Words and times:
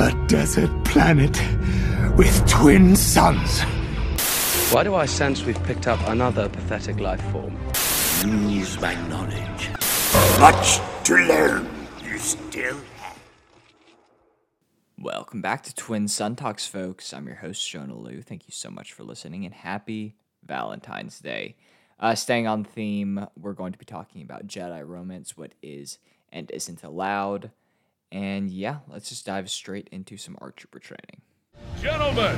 A 0.00 0.12
desert 0.28 0.70
planet 0.84 1.36
with 2.16 2.48
twin 2.48 2.94
suns. 2.94 3.62
Why 4.72 4.84
do 4.84 4.94
I 4.94 5.06
sense 5.06 5.42
we've 5.44 5.60
picked 5.64 5.88
up 5.88 5.98
another 6.06 6.48
pathetic 6.48 7.00
life 7.00 7.20
form? 7.32 7.58
Use 8.48 8.80
my 8.80 8.94
knowledge. 9.08 9.70
Much 10.38 10.78
to 11.02 11.16
learn. 11.16 11.68
You 12.04 12.16
still 12.18 12.76
have. 12.98 13.18
Welcome 14.96 15.42
back 15.42 15.64
to 15.64 15.74
Twin 15.74 16.06
Sun 16.06 16.36
Talks, 16.36 16.64
folks. 16.64 17.12
I'm 17.12 17.26
your 17.26 17.36
host, 17.36 17.68
Jonah 17.68 17.98
Liu. 17.98 18.22
Thank 18.22 18.46
you 18.46 18.52
so 18.52 18.70
much 18.70 18.92
for 18.92 19.02
listening 19.02 19.44
and 19.46 19.54
happy 19.54 20.14
Valentine's 20.46 21.18
Day. 21.18 21.56
Uh, 21.98 22.14
staying 22.14 22.46
on 22.46 22.62
theme, 22.62 23.26
we're 23.36 23.52
going 23.52 23.72
to 23.72 23.78
be 23.78 23.84
talking 23.84 24.22
about 24.22 24.46
Jedi 24.46 24.86
romance, 24.86 25.36
what 25.36 25.54
is 25.60 25.98
and 26.30 26.48
isn't 26.52 26.84
allowed. 26.84 27.50
And 28.10 28.50
yeah, 28.50 28.78
let's 28.88 29.08
just 29.08 29.26
dive 29.26 29.50
straight 29.50 29.88
into 29.92 30.16
some 30.16 30.36
ARC 30.40 30.56
trooper 30.56 30.78
training. 30.78 31.22
Gentlemen, 31.80 32.36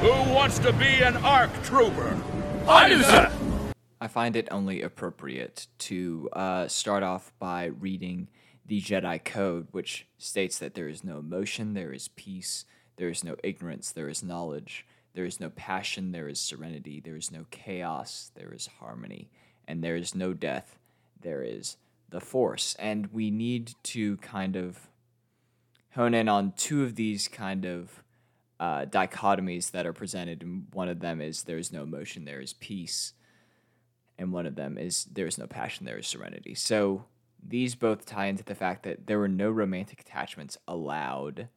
who 0.00 0.32
wants 0.32 0.58
to 0.60 0.72
be 0.72 1.02
an 1.02 1.16
ARC 1.18 1.50
trooper? 1.62 2.20
I 2.66 2.88
do, 2.88 3.02
sir. 3.02 3.32
I 4.00 4.08
find 4.08 4.34
it 4.34 4.48
only 4.50 4.82
appropriate 4.82 5.68
to 5.78 6.28
uh, 6.32 6.66
start 6.68 7.02
off 7.02 7.32
by 7.38 7.66
reading 7.66 8.28
the 8.66 8.80
Jedi 8.80 9.24
Code, 9.24 9.68
which 9.70 10.06
states 10.18 10.58
that 10.58 10.74
there 10.74 10.88
is 10.88 11.04
no 11.04 11.18
emotion, 11.18 11.74
there 11.74 11.92
is 11.92 12.08
peace, 12.08 12.64
there 12.96 13.08
is 13.08 13.22
no 13.22 13.36
ignorance, 13.44 13.92
there 13.92 14.08
is 14.08 14.22
knowledge, 14.22 14.86
there 15.14 15.24
is 15.24 15.40
no 15.40 15.50
passion, 15.50 16.12
there 16.12 16.28
is 16.28 16.40
serenity, 16.40 17.00
there 17.00 17.16
is 17.16 17.30
no 17.30 17.46
chaos, 17.50 18.30
there 18.34 18.52
is 18.52 18.68
harmony, 18.80 19.30
and 19.68 19.82
there 19.82 19.96
is 19.96 20.14
no 20.14 20.32
death, 20.32 20.78
there 21.20 21.42
is 21.42 21.76
the 22.08 22.20
Force. 22.20 22.74
And 22.78 23.06
we 23.12 23.30
need 23.30 23.74
to 23.84 24.16
kind 24.18 24.56
of 24.56 24.88
hone 25.94 26.14
in 26.14 26.28
on 26.28 26.52
two 26.56 26.82
of 26.82 26.94
these 26.94 27.28
kind 27.28 27.64
of 27.64 28.02
uh, 28.58 28.84
dichotomies 28.86 29.70
that 29.72 29.86
are 29.86 29.92
presented. 29.92 30.42
And 30.42 30.66
one 30.72 30.88
of 30.88 31.00
them 31.00 31.20
is 31.20 31.44
there 31.44 31.58
is 31.58 31.72
no 31.72 31.82
emotion, 31.82 32.24
there 32.24 32.40
is 32.40 32.52
peace. 32.52 33.12
And 34.18 34.32
one 34.32 34.46
of 34.46 34.54
them 34.54 34.78
is 34.78 35.04
there 35.04 35.26
is 35.26 35.38
no 35.38 35.46
passion, 35.46 35.84
there 35.84 35.98
is 35.98 36.06
serenity. 36.06 36.54
So 36.54 37.06
these 37.42 37.74
both 37.74 38.06
tie 38.06 38.26
into 38.26 38.44
the 38.44 38.54
fact 38.54 38.84
that 38.84 39.06
there 39.06 39.18
were 39.18 39.28
no 39.28 39.50
romantic 39.50 40.00
attachments 40.00 40.56
allowed 40.68 41.48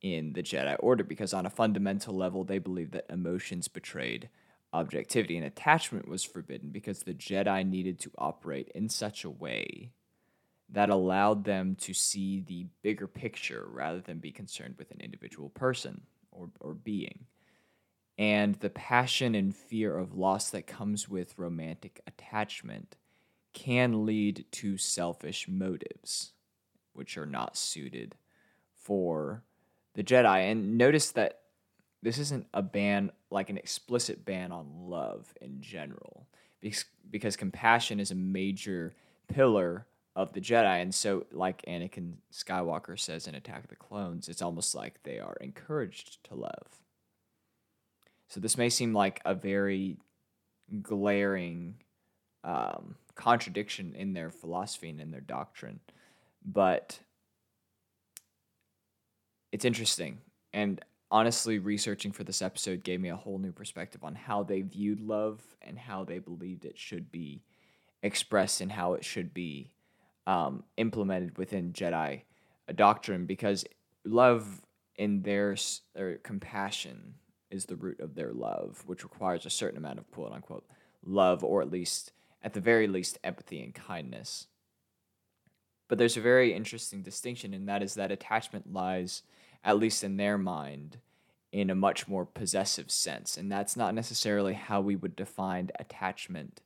in 0.00 0.32
the 0.32 0.42
Jedi 0.42 0.76
Order 0.80 1.04
because, 1.04 1.32
on 1.32 1.46
a 1.46 1.50
fundamental 1.50 2.14
level, 2.14 2.44
they 2.44 2.58
believed 2.58 2.92
that 2.92 3.06
emotions 3.08 3.68
betrayed 3.68 4.28
objectivity 4.72 5.36
and 5.36 5.46
attachment 5.46 6.08
was 6.08 6.24
forbidden 6.24 6.70
because 6.70 7.02
the 7.02 7.14
Jedi 7.14 7.66
needed 7.66 7.98
to 8.00 8.10
operate 8.18 8.70
in 8.74 8.88
such 8.88 9.24
a 9.24 9.30
way 9.30 9.92
that 10.70 10.90
allowed 10.90 11.44
them 11.44 11.76
to 11.76 11.94
see 11.94 12.40
the 12.40 12.66
bigger 12.82 13.06
picture 13.06 13.66
rather 13.70 14.00
than 14.00 14.18
be 14.18 14.30
concerned 14.30 14.74
with 14.78 14.90
an 14.90 15.00
individual 15.00 15.48
person 15.48 16.02
or, 16.30 16.50
or 16.60 16.74
being. 16.74 17.26
And 18.18 18.56
the 18.56 18.70
passion 18.70 19.34
and 19.34 19.54
fear 19.54 19.96
of 19.96 20.14
loss 20.14 20.50
that 20.50 20.66
comes 20.66 21.08
with 21.08 21.38
romantic 21.38 22.00
attachment 22.06 22.96
can 23.52 24.04
lead 24.04 24.44
to 24.52 24.76
selfish 24.76 25.46
motives, 25.48 26.32
which 26.92 27.16
are 27.16 27.26
not 27.26 27.56
suited 27.56 28.16
for 28.74 29.42
the 29.94 30.02
Jedi. 30.02 30.50
And 30.50 30.76
notice 30.76 31.12
that 31.12 31.40
this 32.02 32.18
isn't 32.18 32.46
a 32.52 32.62
ban, 32.62 33.10
like 33.30 33.50
an 33.50 33.56
explicit 33.56 34.24
ban 34.24 34.52
on 34.52 34.66
love 34.88 35.32
in 35.40 35.60
general, 35.60 36.26
because, 36.60 36.84
because 37.10 37.36
compassion 37.36 38.00
is 38.00 38.10
a 38.10 38.16
major 38.16 38.94
pillar 39.28 39.86
of 40.18 40.32
the 40.32 40.40
Jedi. 40.40 40.82
And 40.82 40.92
so, 40.92 41.26
like 41.30 41.62
Anakin 41.62 42.14
Skywalker 42.32 42.98
says 42.98 43.28
in 43.28 43.36
Attack 43.36 43.62
of 43.62 43.70
the 43.70 43.76
Clones, 43.76 44.28
it's 44.28 44.42
almost 44.42 44.74
like 44.74 45.00
they 45.04 45.20
are 45.20 45.36
encouraged 45.40 46.24
to 46.24 46.34
love. 46.34 46.66
So, 48.26 48.40
this 48.40 48.58
may 48.58 48.68
seem 48.68 48.92
like 48.92 49.22
a 49.24 49.32
very 49.32 49.96
glaring 50.82 51.76
um, 52.42 52.96
contradiction 53.14 53.94
in 53.94 54.12
their 54.12 54.30
philosophy 54.30 54.90
and 54.90 55.00
in 55.00 55.12
their 55.12 55.20
doctrine, 55.20 55.78
but 56.44 56.98
it's 59.52 59.64
interesting. 59.64 60.18
And 60.52 60.80
honestly, 61.12 61.60
researching 61.60 62.10
for 62.10 62.24
this 62.24 62.42
episode 62.42 62.82
gave 62.82 63.00
me 63.00 63.10
a 63.10 63.16
whole 63.16 63.38
new 63.38 63.52
perspective 63.52 64.02
on 64.02 64.16
how 64.16 64.42
they 64.42 64.62
viewed 64.62 65.00
love 65.00 65.40
and 65.62 65.78
how 65.78 66.02
they 66.02 66.18
believed 66.18 66.64
it 66.64 66.76
should 66.76 67.12
be 67.12 67.44
expressed 68.02 68.60
and 68.60 68.72
how 68.72 68.94
it 68.94 69.04
should 69.04 69.32
be 69.32 69.70
um, 70.28 70.62
implemented 70.76 71.38
within 71.38 71.72
Jedi 71.72 72.20
doctrine 72.74 73.24
because 73.24 73.64
love 74.04 74.60
in 74.96 75.22
their 75.22 75.56
or 75.96 76.18
compassion 76.22 77.14
is 77.50 77.64
the 77.64 77.76
root 77.76 77.98
of 77.98 78.14
their 78.14 78.32
love, 78.32 78.82
which 78.86 79.04
requires 79.04 79.46
a 79.46 79.50
certain 79.50 79.78
amount 79.78 79.98
of 79.98 80.10
quote 80.10 80.32
unquote 80.32 80.66
love, 81.02 81.42
or 81.42 81.62
at 81.62 81.70
least, 81.70 82.12
at 82.42 82.52
the 82.52 82.60
very 82.60 82.86
least, 82.86 83.18
empathy 83.24 83.62
and 83.62 83.74
kindness. 83.74 84.48
But 85.88 85.96
there's 85.96 86.18
a 86.18 86.20
very 86.20 86.52
interesting 86.52 87.02
distinction, 87.02 87.54
and 87.54 87.66
that 87.66 87.82
is 87.82 87.94
that 87.94 88.12
attachment 88.12 88.70
lies, 88.70 89.22
at 89.64 89.78
least 89.78 90.04
in 90.04 90.18
their 90.18 90.36
mind, 90.36 90.98
in 91.52 91.70
a 91.70 91.74
much 91.74 92.06
more 92.06 92.26
possessive 92.26 92.90
sense. 92.90 93.38
And 93.38 93.50
that's 93.50 93.78
not 93.78 93.94
necessarily 93.94 94.52
how 94.52 94.82
we 94.82 94.94
would 94.94 95.16
define 95.16 95.70
attachment 95.78 96.60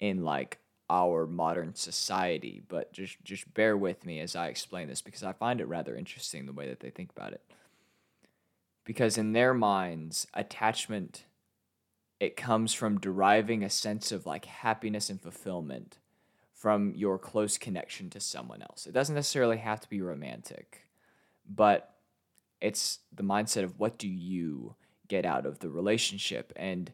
in 0.00 0.24
like 0.24 0.58
our 0.88 1.26
modern 1.26 1.74
society. 1.74 2.62
But 2.68 2.92
just 2.92 3.16
just 3.24 3.52
bear 3.54 3.76
with 3.76 4.04
me 4.04 4.20
as 4.20 4.36
I 4.36 4.48
explain 4.48 4.88
this 4.88 5.02
because 5.02 5.22
I 5.22 5.32
find 5.32 5.60
it 5.60 5.68
rather 5.68 5.96
interesting 5.96 6.46
the 6.46 6.52
way 6.52 6.68
that 6.68 6.80
they 6.80 6.90
think 6.90 7.10
about 7.10 7.32
it. 7.32 7.42
Because 8.84 9.18
in 9.18 9.32
their 9.32 9.52
minds, 9.52 10.26
attachment 10.34 11.24
it 12.18 12.36
comes 12.36 12.72
from 12.72 12.98
deriving 12.98 13.62
a 13.62 13.70
sense 13.70 14.10
of 14.10 14.26
like 14.26 14.46
happiness 14.46 15.10
and 15.10 15.20
fulfillment 15.20 15.98
from 16.54 16.94
your 16.94 17.18
close 17.18 17.58
connection 17.58 18.08
to 18.10 18.20
someone 18.20 18.62
else. 18.62 18.86
It 18.86 18.94
doesn't 18.94 19.14
necessarily 19.14 19.58
have 19.58 19.80
to 19.80 19.88
be 19.88 20.00
romantic, 20.00 20.86
but 21.48 21.94
it's 22.60 23.00
the 23.12 23.22
mindset 23.22 23.64
of 23.64 23.78
what 23.78 23.98
do 23.98 24.08
you 24.08 24.74
get 25.08 25.26
out 25.26 25.44
of 25.44 25.58
the 25.58 25.68
relationship 25.68 26.52
and 26.56 26.90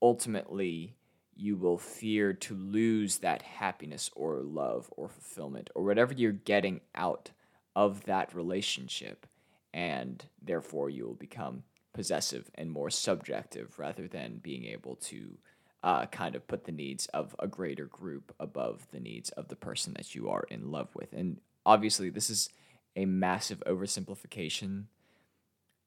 ultimately 0.00 0.94
you 1.36 1.56
will 1.56 1.78
fear 1.78 2.32
to 2.32 2.54
lose 2.54 3.18
that 3.18 3.42
happiness 3.42 4.10
or 4.14 4.40
love 4.42 4.88
or 4.96 5.08
fulfillment 5.08 5.70
or 5.74 5.84
whatever 5.84 6.12
you're 6.14 6.32
getting 6.32 6.80
out 6.94 7.30
of 7.74 8.04
that 8.04 8.34
relationship. 8.34 9.26
And 9.72 10.24
therefore, 10.40 10.90
you 10.90 11.04
will 11.04 11.14
become 11.14 11.64
possessive 11.92 12.50
and 12.54 12.70
more 12.70 12.90
subjective 12.90 13.78
rather 13.78 14.06
than 14.06 14.38
being 14.42 14.64
able 14.64 14.96
to 14.96 15.36
uh, 15.82 16.06
kind 16.06 16.34
of 16.34 16.46
put 16.46 16.64
the 16.64 16.72
needs 16.72 17.06
of 17.08 17.34
a 17.38 17.46
greater 17.46 17.86
group 17.86 18.34
above 18.40 18.86
the 18.90 19.00
needs 19.00 19.30
of 19.30 19.48
the 19.48 19.56
person 19.56 19.92
that 19.94 20.14
you 20.14 20.28
are 20.28 20.44
in 20.50 20.70
love 20.70 20.88
with. 20.94 21.12
And 21.12 21.40
obviously, 21.66 22.10
this 22.10 22.30
is 22.30 22.48
a 22.96 23.04
massive 23.04 23.62
oversimplification 23.66 24.84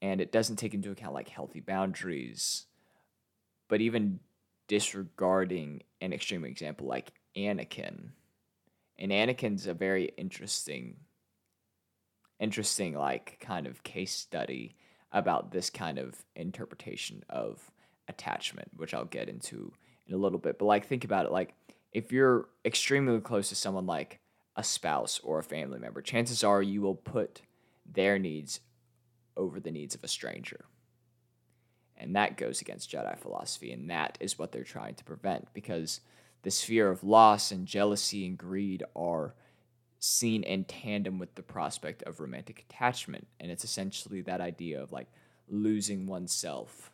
and 0.00 0.20
it 0.20 0.32
doesn't 0.32 0.56
take 0.56 0.74
into 0.74 0.90
account 0.90 1.14
like 1.14 1.28
healthy 1.28 1.60
boundaries, 1.60 2.66
but 3.68 3.80
even 3.80 4.20
disregarding 4.68 5.82
an 6.00 6.12
extreme 6.12 6.44
example 6.44 6.86
like 6.86 7.12
Anakin. 7.36 8.10
And 8.98 9.10
Anakin's 9.10 9.66
a 9.66 9.74
very 9.74 10.10
interesting 10.16 10.96
interesting 12.40 12.94
like 12.94 13.38
kind 13.40 13.66
of 13.66 13.82
case 13.82 14.12
study 14.12 14.76
about 15.10 15.50
this 15.50 15.70
kind 15.70 15.98
of 15.98 16.14
interpretation 16.36 17.24
of 17.28 17.68
attachment, 18.06 18.70
which 18.76 18.94
I'll 18.94 19.04
get 19.04 19.28
into 19.28 19.72
in 20.06 20.14
a 20.14 20.18
little 20.18 20.38
bit. 20.38 20.58
But 20.58 20.66
like 20.66 20.86
think 20.86 21.04
about 21.04 21.26
it 21.26 21.32
like 21.32 21.54
if 21.92 22.12
you're 22.12 22.48
extremely 22.64 23.20
close 23.20 23.48
to 23.48 23.54
someone 23.54 23.86
like 23.86 24.20
a 24.56 24.62
spouse 24.62 25.20
or 25.24 25.38
a 25.38 25.44
family 25.44 25.78
member, 25.78 26.02
chances 26.02 26.44
are 26.44 26.62
you 26.62 26.82
will 26.82 26.94
put 26.94 27.42
their 27.86 28.18
needs 28.18 28.60
over 29.36 29.60
the 29.60 29.70
needs 29.70 29.94
of 29.94 30.04
a 30.04 30.08
stranger. 30.08 30.66
And 31.98 32.14
that 32.14 32.36
goes 32.36 32.60
against 32.60 32.90
Jedi 32.90 33.18
philosophy. 33.18 33.72
And 33.72 33.90
that 33.90 34.16
is 34.20 34.38
what 34.38 34.52
they're 34.52 34.62
trying 34.62 34.94
to 34.94 35.04
prevent 35.04 35.52
because 35.52 36.00
this 36.42 36.62
fear 36.62 36.90
of 36.90 37.02
loss 37.04 37.50
and 37.50 37.66
jealousy 37.66 38.26
and 38.26 38.38
greed 38.38 38.84
are 38.94 39.34
seen 39.98 40.44
in 40.44 40.64
tandem 40.64 41.18
with 41.18 41.34
the 41.34 41.42
prospect 41.42 42.04
of 42.04 42.20
romantic 42.20 42.64
attachment. 42.68 43.26
And 43.40 43.50
it's 43.50 43.64
essentially 43.64 44.20
that 44.22 44.40
idea 44.40 44.80
of 44.80 44.92
like 44.92 45.08
losing 45.48 46.06
oneself 46.06 46.92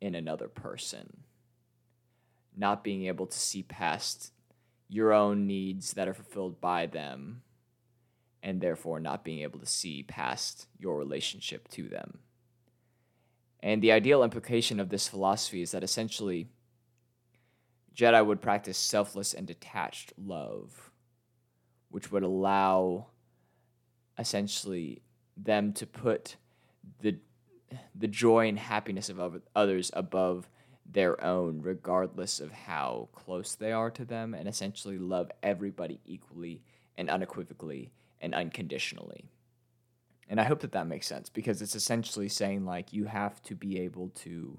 in 0.00 0.14
another 0.14 0.48
person, 0.48 1.18
not 2.56 2.82
being 2.82 3.06
able 3.06 3.26
to 3.26 3.38
see 3.38 3.62
past 3.62 4.32
your 4.88 5.12
own 5.12 5.46
needs 5.46 5.94
that 5.94 6.08
are 6.08 6.14
fulfilled 6.14 6.60
by 6.60 6.86
them, 6.86 7.42
and 8.42 8.60
therefore 8.60 9.00
not 9.00 9.24
being 9.24 9.40
able 9.40 9.58
to 9.58 9.66
see 9.66 10.02
past 10.02 10.66
your 10.78 10.96
relationship 10.96 11.68
to 11.68 11.88
them. 11.88 12.18
And 13.60 13.82
the 13.82 13.92
ideal 13.92 14.22
implication 14.22 14.80
of 14.80 14.88
this 14.88 15.08
philosophy 15.08 15.62
is 15.62 15.72
that 15.72 15.82
essentially 15.82 16.48
Jedi 17.94 18.24
would 18.24 18.42
practice 18.42 18.76
selfless 18.76 19.32
and 19.32 19.46
detached 19.46 20.12
love, 20.18 20.90
which 21.88 22.12
would 22.12 22.22
allow 22.22 23.06
essentially 24.18 25.02
them 25.36 25.72
to 25.74 25.86
put 25.86 26.36
the 27.00 27.16
the 27.94 28.06
joy 28.06 28.48
and 28.48 28.58
happiness 28.58 29.08
of 29.08 29.40
others 29.56 29.90
above 29.94 30.48
their 30.88 31.22
own, 31.24 31.60
regardless 31.62 32.38
of 32.38 32.52
how 32.52 33.08
close 33.12 33.56
they 33.56 33.72
are 33.72 33.90
to 33.90 34.04
them, 34.04 34.34
and 34.34 34.46
essentially 34.48 34.98
love 34.98 35.30
everybody 35.42 35.98
equally 36.04 36.62
and 36.96 37.10
unequivocally 37.10 37.90
and 38.20 38.34
unconditionally. 38.34 39.30
And 40.28 40.40
I 40.40 40.44
hope 40.44 40.60
that 40.60 40.72
that 40.72 40.86
makes 40.86 41.06
sense 41.06 41.28
because 41.28 41.62
it's 41.62 41.76
essentially 41.76 42.28
saying 42.28 42.64
like 42.64 42.92
you 42.92 43.04
have 43.04 43.40
to 43.44 43.54
be 43.54 43.80
able 43.80 44.08
to 44.16 44.58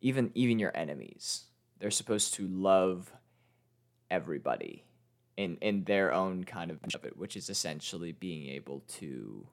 even 0.00 0.30
even 0.34 0.58
your 0.58 0.76
enemies. 0.76 1.44
They're 1.78 1.90
supposed 1.90 2.34
to 2.34 2.46
love 2.48 3.12
everybody 4.10 4.84
in 5.36 5.56
in 5.60 5.84
their 5.84 6.12
own 6.12 6.44
kind 6.44 6.70
of 6.70 6.80
of 6.94 7.04
it, 7.04 7.16
which 7.16 7.36
is 7.36 7.48
essentially 7.48 8.12
being 8.12 8.48
able 8.48 8.80
to 8.98 9.46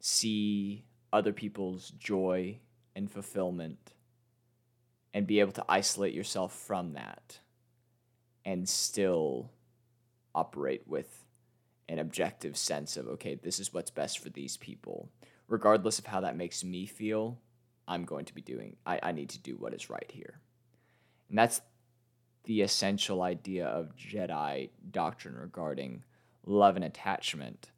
see 0.00 0.84
other 1.12 1.32
people's 1.32 1.90
joy 1.90 2.58
and 2.96 3.10
fulfillment 3.10 3.92
and 5.12 5.26
be 5.26 5.40
able 5.40 5.52
to 5.52 5.64
isolate 5.68 6.14
yourself 6.14 6.52
from 6.52 6.92
that 6.94 7.38
and 8.44 8.68
still 8.68 9.50
operate 10.34 10.82
with 10.86 11.24
an 11.90 11.98
objective 11.98 12.56
sense 12.56 12.96
of 12.96 13.08
okay 13.08 13.34
this 13.34 13.58
is 13.58 13.74
what's 13.74 13.90
best 13.90 14.20
for 14.20 14.30
these 14.30 14.56
people. 14.56 15.10
Regardless 15.48 15.98
of 15.98 16.06
how 16.06 16.20
that 16.20 16.36
makes 16.36 16.62
me 16.62 16.86
feel 16.86 17.38
i'm 17.88 18.04
going 18.04 18.24
to 18.24 18.34
be 18.34 18.40
doing 18.40 18.76
i, 18.86 19.00
I 19.02 19.12
need 19.12 19.30
to 19.30 19.38
do 19.38 19.56
what 19.56 19.74
is 19.74 19.90
right 19.90 20.10
here. 20.10 20.40
And 21.28 21.36
that's 21.36 21.60
the 22.44 22.62
essential 22.62 23.22
idea 23.22 23.66
of 23.66 23.96
jedi 23.96 24.70
doctrine 24.90 25.34
regarding 25.34 26.04
love 26.46 26.76
and 26.76 26.84
attachment. 26.84 27.70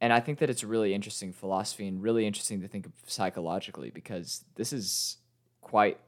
And 0.00 0.12
i 0.12 0.18
think 0.18 0.40
that 0.40 0.50
it's 0.50 0.64
a 0.64 0.66
really 0.66 0.92
interesting 0.92 1.32
philosophy 1.32 1.86
and 1.86 2.02
really 2.02 2.26
interesting 2.26 2.60
to 2.62 2.68
think 2.68 2.86
of 2.86 2.92
psychologically 3.06 3.90
because 3.90 4.44
this 4.56 4.72
is 4.72 5.18
quite 5.60 5.98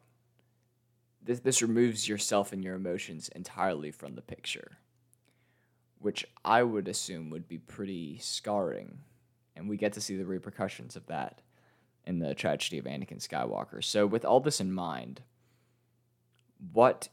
this, 1.22 1.40
this 1.40 1.62
removes 1.62 2.06
yourself 2.06 2.52
and 2.52 2.62
your 2.62 2.74
emotions 2.74 3.28
entirely 3.28 3.90
from 3.90 4.14
the 4.14 4.20
picture 4.20 4.78
which 6.04 6.26
I 6.44 6.62
would 6.62 6.86
assume 6.86 7.30
would 7.30 7.48
be 7.48 7.56
pretty 7.56 8.18
scarring. 8.18 8.98
And 9.56 9.70
we 9.70 9.78
get 9.78 9.94
to 9.94 10.02
see 10.02 10.16
the 10.16 10.26
repercussions 10.26 10.96
of 10.96 11.06
that 11.06 11.40
in 12.04 12.18
the 12.18 12.34
tragedy 12.34 12.76
of 12.76 12.84
Anakin 12.84 13.26
Skywalker. 13.26 13.82
So, 13.82 14.06
with 14.06 14.22
all 14.22 14.40
this 14.40 14.60
in 14.60 14.70
mind, 14.70 15.22
what 16.74 17.08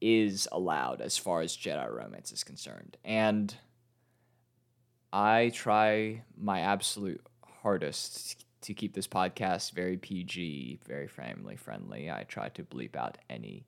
is 0.00 0.48
allowed 0.50 1.02
as 1.02 1.18
far 1.18 1.42
as 1.42 1.54
Jedi 1.54 1.94
romance 1.94 2.32
is 2.32 2.42
concerned? 2.42 2.96
And 3.04 3.54
I 5.12 5.50
try 5.52 6.22
my 6.34 6.60
absolute 6.60 7.20
hardest 7.44 8.46
to 8.62 8.72
keep 8.72 8.94
this 8.94 9.06
podcast 9.06 9.72
very 9.72 9.98
PG, 9.98 10.80
very 10.88 11.08
family 11.08 11.56
friendly. 11.56 12.10
I 12.10 12.24
try 12.24 12.48
to 12.48 12.64
bleep 12.64 12.96
out 12.96 13.18
any 13.28 13.66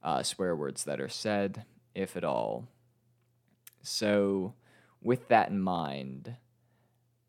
uh, 0.00 0.22
swear 0.22 0.54
words 0.54 0.84
that 0.84 1.00
are 1.00 1.08
said, 1.08 1.64
if 1.92 2.16
at 2.16 2.22
all. 2.22 2.68
So, 3.86 4.54
with 5.00 5.28
that 5.28 5.50
in 5.50 5.60
mind, 5.60 6.34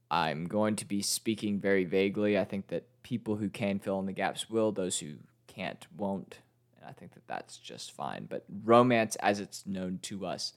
I'm 0.09 0.45
going 0.45 0.75
to 0.77 0.85
be 0.85 1.01
speaking 1.03 1.59
very 1.59 1.85
vaguely. 1.85 2.37
I 2.37 2.45
think 2.45 2.67
that 2.69 2.87
people 3.03 3.35
who 3.35 3.49
can 3.49 3.77
fill 3.79 3.99
in 3.99 4.07
the 4.07 4.11
gaps 4.11 4.49
will, 4.49 4.71
those 4.71 4.99
who 4.99 5.15
can't 5.45 5.85
won't. 5.95 6.39
And 6.75 6.89
I 6.89 6.93
think 6.93 7.13
that 7.13 7.27
that's 7.27 7.57
just 7.57 7.91
fine. 7.91 8.25
But 8.27 8.45
romance, 8.63 9.15
as 9.17 9.39
it's 9.39 9.67
known 9.67 9.99
to 10.03 10.25
us, 10.25 10.53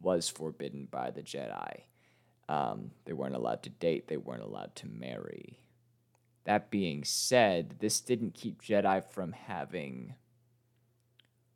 was 0.00 0.28
forbidden 0.28 0.88
by 0.90 1.10
the 1.10 1.22
Jedi. 1.22 1.82
Um, 2.48 2.90
they 3.04 3.12
weren't 3.12 3.36
allowed 3.36 3.62
to 3.62 3.70
date, 3.70 4.08
they 4.08 4.16
weren't 4.16 4.42
allowed 4.42 4.74
to 4.76 4.88
marry. 4.88 5.60
That 6.44 6.70
being 6.70 7.04
said, 7.04 7.76
this 7.78 8.00
didn't 8.00 8.34
keep 8.34 8.60
Jedi 8.60 9.02
from 9.04 9.32
having 9.32 10.14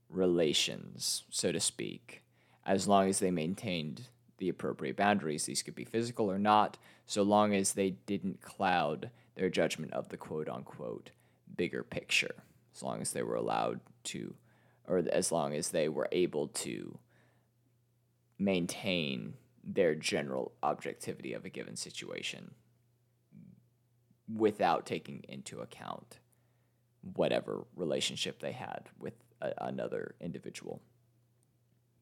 relations, 0.09 1.25
so 1.31 1.51
to 1.51 1.61
speak 1.61 2.23
as 2.69 2.87
long 2.87 3.09
as 3.09 3.19
they 3.19 3.31
maintained 3.31 4.03
the 4.37 4.51
appropriate 4.51 4.95
boundaries. 4.95 5.47
These 5.47 5.63
could 5.63 5.75
be 5.75 5.85
physical 5.85 6.31
or 6.31 6.39
not, 6.39 6.77
so 7.07 7.23
long 7.23 7.55
as 7.55 7.73
they 7.73 7.91
didn't 8.07 8.43
cloud 8.43 9.11
their 9.35 9.49
judgment 9.49 9.93
of 9.95 10.11
the 10.11 10.19
quote 10.19 10.49
unquote 10.49 11.11
bigger 11.57 11.83
picture. 11.83 12.35
As 12.77 12.83
long 12.83 13.01
as 13.01 13.13
they 13.13 13.23
were 13.23 13.35
allowed 13.35 13.81
to, 14.05 14.35
or 14.87 14.99
as 15.11 15.33
long 15.33 15.55
as 15.55 15.71
they 15.71 15.89
were 15.89 16.09
able 16.13 16.49
to 16.49 16.99
maintain 18.39 19.35
their 19.65 19.95
general 19.95 20.53
objectivity 20.63 21.33
of 21.33 21.45
a 21.45 21.51
given 21.51 21.75
situation 21.75 22.53
without 24.33 24.85
taking 24.85 25.25
into 25.27 25.61
account 25.61 26.19
whatever 27.15 27.65
relationship 27.75 28.41
they 28.41 28.53
had 28.53 28.91
with 28.99 29.15
a, 29.41 29.53
another 29.59 30.15
individual. 30.21 30.83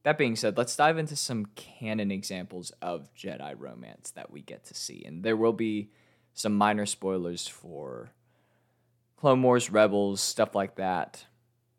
That 0.07 0.19
being 0.19 0.37
said, 0.37 0.57
let's 0.57 0.77
dive 0.77 0.99
into 0.99 1.17
some 1.17 1.47
canon 1.57 2.13
examples 2.13 2.71
of 2.81 3.13
Jedi 3.17 3.57
romance 3.59 4.13
that 4.13 4.31
we 4.31 4.41
get 4.41 4.65
to 4.67 4.73
see. 4.73 5.03
And 5.05 5.25
there 5.25 5.37
will 5.37 5.53
be 5.53 5.91
some 6.33 6.55
minor 6.55 6.87
spoilers 6.87 7.49
for 7.49 8.13
Clone 9.17 9.43
Wars, 9.43 9.69
Rebels, 9.69 10.21
stuff 10.21 10.55
like 10.55 10.77
that. 10.77 11.27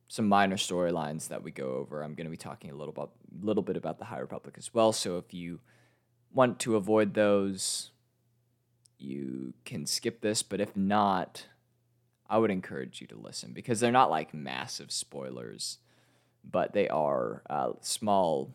Some 0.10 0.28
minor 0.28 0.58
storylines 0.58 1.30
that 1.30 1.42
we 1.42 1.52
go 1.52 1.76
over. 1.76 2.04
I'm 2.04 2.16
going 2.16 2.26
to 2.26 2.30
be 2.30 2.36
talking 2.36 2.70
a 2.70 2.76
little 2.76 2.94
about, 2.94 3.12
little 3.42 3.64
bit 3.64 3.78
about 3.78 3.98
the 3.98 4.04
High 4.04 4.20
Republic 4.20 4.56
as 4.58 4.74
well. 4.74 4.92
So 4.92 5.18
if 5.18 5.34
you 5.34 5.62
want 6.34 6.60
to 6.60 6.76
avoid 6.76 7.14
those, 7.14 7.92
you 8.98 9.54
can 9.64 9.86
skip 9.86 10.20
this. 10.20 10.44
But 10.44 10.60
if 10.60 10.76
not, 10.76 11.46
I 12.30 12.40
would 12.40 12.52
encourage 12.52 13.00
you 13.00 13.08
to 13.08 13.18
listen 13.18 13.54
because 13.54 13.80
they're 13.80 13.90
not 13.90 14.10
like 14.10 14.34
massive 14.34 14.92
spoilers 14.92 15.78
but 16.50 16.74
they 16.74 16.88
are 16.88 17.44
uh, 17.50 17.72
small 17.82 18.54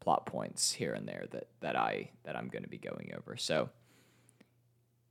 plot 0.00 0.26
points 0.26 0.72
here 0.72 0.92
and 0.94 1.06
there 1.06 1.26
that 1.30 1.46
that 1.60 1.76
I 1.76 2.10
that 2.24 2.36
I'm 2.36 2.48
going 2.48 2.64
to 2.64 2.68
be 2.68 2.78
going 2.78 3.12
over. 3.16 3.36
So 3.36 3.70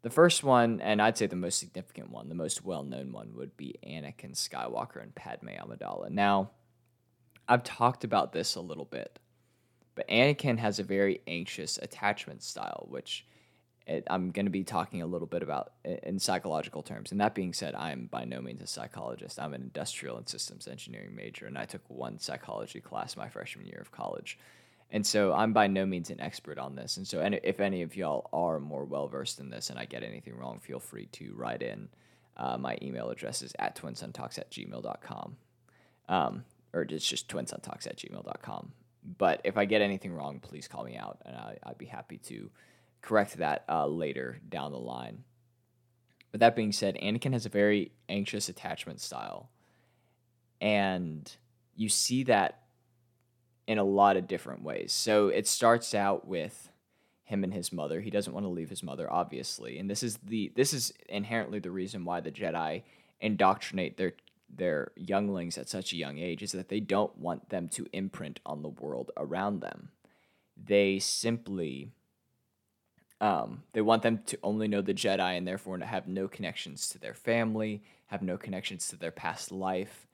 the 0.02 0.10
first 0.10 0.44
one, 0.44 0.82
and 0.82 1.02
I'd 1.02 1.18
say 1.18 1.28
the 1.28 1.36
most 1.36 1.60
significant 1.60 2.12
one, 2.12 2.28
the 2.28 2.36
most 2.36 2.66
well-known 2.66 3.12
one, 3.12 3.36
would 3.36 3.56
be 3.56 3.76
Anakin 3.86 4.34
Skywalker 4.34 5.02
and 5.02 5.14
Padme 5.14 5.50
Amidala. 5.50 6.10
Now, 6.10 6.50
I've 7.48 7.64
talked 7.64 8.04
about 8.04 8.34
this 8.34 8.56
a 8.56 8.62
little 8.62 8.86
bit, 8.86 9.20
but 9.94 10.08
Anakin 10.08 10.58
has 10.58 10.80
a 10.80 10.84
very 10.84 11.22
anxious 11.28 11.78
attachment 11.80 12.42
style, 12.42 12.88
which 12.90 13.28
it, 13.92 14.08
I'm 14.10 14.32
going 14.32 14.46
to 14.46 14.52
be 14.52 14.64
talking 14.64 15.02
a 15.02 15.06
little 15.06 15.27
bit 15.27 15.44
about 15.44 15.74
in 15.84 16.18
psychological 16.20 16.82
terms. 16.82 17.12
And 17.12 17.20
that 17.20 17.36
being 17.36 17.54
said, 17.54 17.75
I'm 17.75 18.06
by 18.06 18.24
no 18.24 18.42
means 18.42 18.62
a 18.62 18.68
psychologist. 18.68 19.39
I'm 19.39 19.54
an 19.54 19.62
industrial 19.62 20.18
and 20.18 20.27
systems 20.27 20.68
engineering 20.68 21.15
major, 21.15 21.46
and 21.46 21.58
I 21.58 21.65
took 21.65 21.82
one 21.89 22.18
psychology 22.20 22.80
class 22.80 23.18
my 23.18 23.27
freshman 23.27 23.68
year 23.68 23.80
of 23.82 23.92
college. 23.92 24.38
And 24.92 25.06
so 25.06 25.34
I'm 25.34 25.54
by 25.54 25.68
no 25.68 25.86
means 25.86 26.10
an 26.10 26.20
expert 26.20 26.58
on 26.58 26.75
this. 26.75 26.98
And 26.98 27.08
so, 27.08 27.22
if 27.44 27.60
any 27.60 27.82
of 27.82 27.96
y'all 27.96 28.30
are 28.34 28.60
more 28.60 28.84
well 28.84 29.08
versed 29.08 29.39
in 29.39 29.50
this 29.50 29.70
and 29.70 29.80
I 29.80 29.86
get 29.86 30.04
anything 30.04 30.36
wrong, 30.36 30.60
feel 30.60 30.80
free 30.80 31.08
to 31.13 31.34
write 31.36 31.62
in. 31.62 31.89
Uh, 32.36 32.58
my 32.58 32.77
email 32.82 33.10
address 33.10 33.42
is 33.42 33.54
at 33.60 33.75
twinsuntalks 33.75 34.38
at 34.38 34.51
gmail.com. 34.51 35.38
Um, 36.10 36.44
or 36.74 36.82
it's 36.82 37.08
just 37.08 37.30
twinsuntalks 37.30 37.88
at 37.88 37.98
gmail.com. 37.98 38.72
But 39.18 39.42
if 39.44 39.58
I 39.58 39.65
get 39.65 39.82
anything 39.82 40.13
wrong, 40.13 40.39
please 40.39 40.68
call 40.68 40.84
me 40.84 40.96
out 40.96 41.20
and 41.25 41.36
I, 41.36 41.58
I'd 41.63 41.77
be 41.77 41.86
happy 41.86 42.18
to 42.27 42.50
correct 43.01 43.38
that 43.38 43.63
uh, 43.70 43.88
later 43.88 44.39
down 44.48 44.72
the 44.72 44.79
line. 44.79 45.24
But 46.31 46.39
that 46.39 46.55
being 46.55 46.72
said, 46.72 46.98
Anakin 47.01 47.34
has 47.34 47.46
a 47.46 47.50
very 47.50 47.91
anxious 48.08 48.48
attachment 48.48 49.01
style. 49.01 49.50
And 50.62 51.29
you 51.75 51.89
see 51.89 52.24
that 52.24 52.62
in 53.67 53.77
a 53.77 53.84
lot 53.84 54.17
of 54.17 54.27
different 54.27 54.63
ways. 54.63 54.93
So 54.93 55.27
it 55.27 55.48
starts 55.48 55.93
out 55.93 56.27
with 56.27 56.70
him 57.24 57.43
and 57.43 57.53
his 57.53 57.72
mother. 57.72 58.01
He 58.01 58.10
doesn't 58.10 58.34
want 58.34 58.46
to 58.46 58.50
leave 58.50 58.70
his 58.70 58.84
mother, 58.84 59.12
obviously. 59.12 59.77
And 59.77 59.89
this 59.89 60.03
is 60.03 60.17
the 60.17 60.51
this 60.55 60.74
is 60.74 60.93
inherently 61.08 61.60
the 61.60 61.72
reason 61.72 62.05
why 62.05 62.20
the 62.20 62.31
Jedi 62.31 62.84
indoctrinate 63.20 63.98
their 63.98 64.13
their 64.53 64.91
younglings 64.96 65.58
at 65.58 65.70
such 65.70 65.93
a 65.93 65.98
young 65.98 66.17
age 66.20 66.43
is 66.43 66.51
that 66.51 66.67
they 66.67 66.81
don't 66.81 67.17
want 67.17 67.50
them 67.50 67.70
to 67.70 67.88
imprint 67.93 68.41
on 68.46 68.62
the 68.62 68.70
world 68.70 69.12
around 69.15 69.62
them. 69.62 69.89
They 70.62 71.00
simply 71.00 71.93
um, 73.22 73.62
they 73.74 73.82
want 73.82 74.01
them 74.01 74.20
to 74.25 74.40
only 74.42 74.68
know 74.68 74.82
the 74.82 74.96
Jedi 74.96 75.38
and 75.38 75.48
therefore 75.48 75.78
to 75.78 75.86
have 75.86 76.08
no 76.08 76.28
connections 76.28 76.90
to 76.90 77.00
their 77.00 77.13
family, 77.13 77.84
have 78.08 78.24
no 78.24 78.36
connections 78.36 78.88
to 78.88 78.98
their 78.98 79.12
past 79.12 79.51
life. 79.51 80.08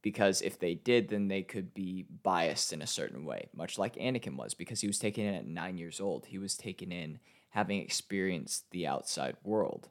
Because 0.00 0.40
if 0.40 0.58
they 0.58 0.74
did, 0.74 1.08
then 1.08 1.28
they 1.28 1.42
could 1.42 1.74
be 1.74 2.06
biased 2.22 2.72
in 2.72 2.80
a 2.80 2.86
certain 2.86 3.24
way, 3.24 3.48
much 3.54 3.78
like 3.78 3.96
Anakin 3.96 4.36
was, 4.36 4.54
because 4.54 4.80
he 4.80 4.86
was 4.86 4.98
taken 4.98 5.26
in 5.26 5.34
at 5.34 5.46
nine 5.46 5.76
years 5.76 6.00
old. 6.00 6.26
He 6.26 6.38
was 6.38 6.56
taken 6.56 6.90
in 6.90 7.18
having 7.50 7.80
experienced 7.80 8.70
the 8.70 8.86
outside 8.86 9.36
world. 9.42 9.88